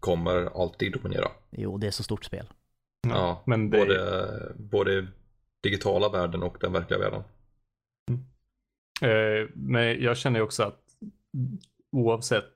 [0.00, 1.28] kommer alltid dominera.
[1.50, 2.46] Jo, det är så stort spel.
[3.08, 5.06] Ja, men det- både, både
[5.62, 7.22] digitala världen och den verkliga världen.
[9.02, 10.80] Eh, men jag känner ju också att
[11.92, 12.54] oavsett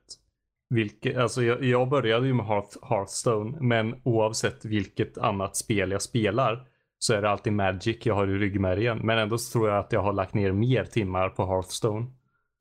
[0.69, 6.01] vilket, alltså jag, jag började ju med Hearth, Hearthstone, men oavsett vilket annat spel jag
[6.01, 6.67] spelar
[6.99, 8.97] så är det alltid Magic jag har i ryggmärgen.
[8.97, 12.05] Men ändå så tror jag att jag har lagt ner mer timmar på Hearthstone.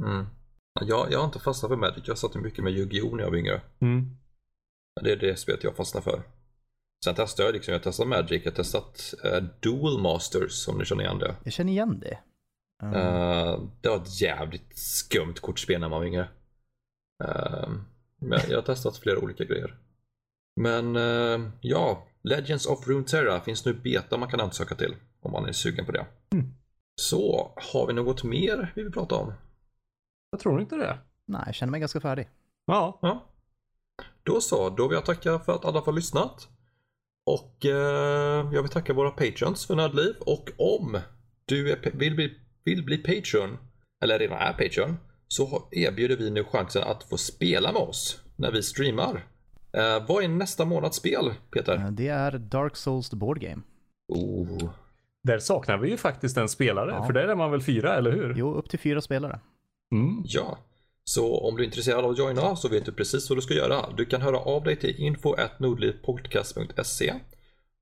[0.05, 0.27] Mm.
[0.81, 3.39] Jag, jag har inte fastnat för Magic, jag satt mycket med Yu-Gi-Oh när jag var
[3.39, 3.61] yngre.
[3.81, 4.17] Mm.
[5.03, 6.23] Det är det spelet jag fastnar för.
[7.05, 11.05] Sen testar jag liksom, jag testat Magic, jag testat uh, Dual Masters om ni känner
[11.05, 11.35] igen det.
[11.45, 12.19] Jag känner igen det.
[12.83, 16.29] Ehm, Eh, det var ett jävligt skumt kortspel när man var yngre.
[17.25, 17.69] Eh,
[18.19, 19.79] men jag har testat flera olika grejer.
[20.57, 25.47] Men eh, ja, Legends of Runeterra finns nu beta man kan ansöka till om man
[25.49, 26.07] är sugen på det.
[27.01, 29.33] Så, har vi något mer vi vill prata om?
[30.31, 30.99] Jag tror inte det.
[31.27, 32.29] nej, jag känner mig ganska färdig.
[32.67, 33.29] Ja, Ja.
[34.23, 36.49] Då så, då vill jag tacka för att alla har lyssnat.
[37.27, 40.15] Och eh, jag vill tacka våra patrons för Nördliv.
[40.21, 40.99] Och om
[41.45, 43.59] du är, vill, bli, vill bli patron,
[44.05, 44.97] eller redan är patron,
[45.29, 49.27] så erbjuder vi nu chansen att få spela med oss när vi streamar.
[49.73, 51.75] Eh, vad är nästa månads spel, Peter?
[51.77, 53.63] Eh, Det är Dark Souls the Board Game.
[54.09, 54.71] Oh.
[55.23, 56.91] där saknar vi ju faktiskt en spelare.
[56.91, 57.07] Ja.
[57.07, 58.35] För där är man väl fyra, eller hur?
[58.37, 59.41] Jo, upp till fyra spelare.
[59.93, 60.23] Mm.
[60.25, 60.59] Ja,
[61.05, 63.55] så om du är intresserad av att joina så vet du precis vad du ska
[63.55, 63.91] göra.
[63.97, 67.15] Du kan höra av dig till info.nordlivpodcast.se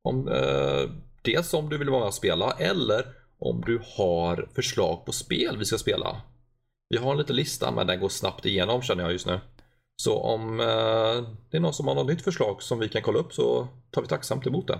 [0.03, 0.91] om, eh,
[1.23, 3.05] Dels om du vill vara med och spela eller
[3.41, 6.21] om du har förslag på spel vi ska spela.
[6.89, 9.41] Vi har en liten lista men den går snabbt igenom känner jag just nu.
[10.03, 10.67] Så om eh,
[11.51, 14.03] det är någon som har något nytt förslag som vi kan kolla upp så tar
[14.03, 14.79] vi tacksamt emot det.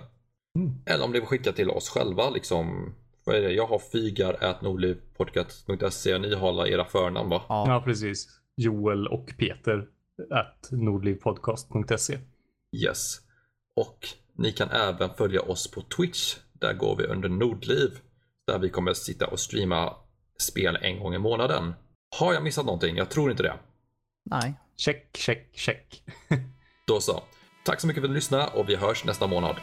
[0.55, 0.71] Mm.
[0.85, 2.95] Eller om det vill skicka till oss själva liksom.
[3.23, 3.51] Vad är det?
[3.51, 7.41] Jag har fygar.nordlivpodcast.se och ni har era förnamn va?
[7.49, 8.27] Ja, Ja, precis.
[8.57, 9.87] Joel och Peter
[10.29, 12.19] at nordlivpodcast.se.
[12.75, 13.19] Yes.
[13.75, 16.35] Och ni kan även följa oss på Twitch.
[16.53, 17.99] Där går vi under Nordliv.
[18.47, 19.95] Där vi kommer sitta och streama
[20.39, 21.73] spel en gång i månaden.
[22.17, 22.97] Har jag missat någonting?
[22.97, 23.53] Jag tror inte det.
[24.25, 24.53] nej.
[24.77, 26.03] Check, check, check.
[26.87, 27.23] Då så.
[27.65, 29.55] Tack så mycket för att du lyssnade och vi hörs nästa månad.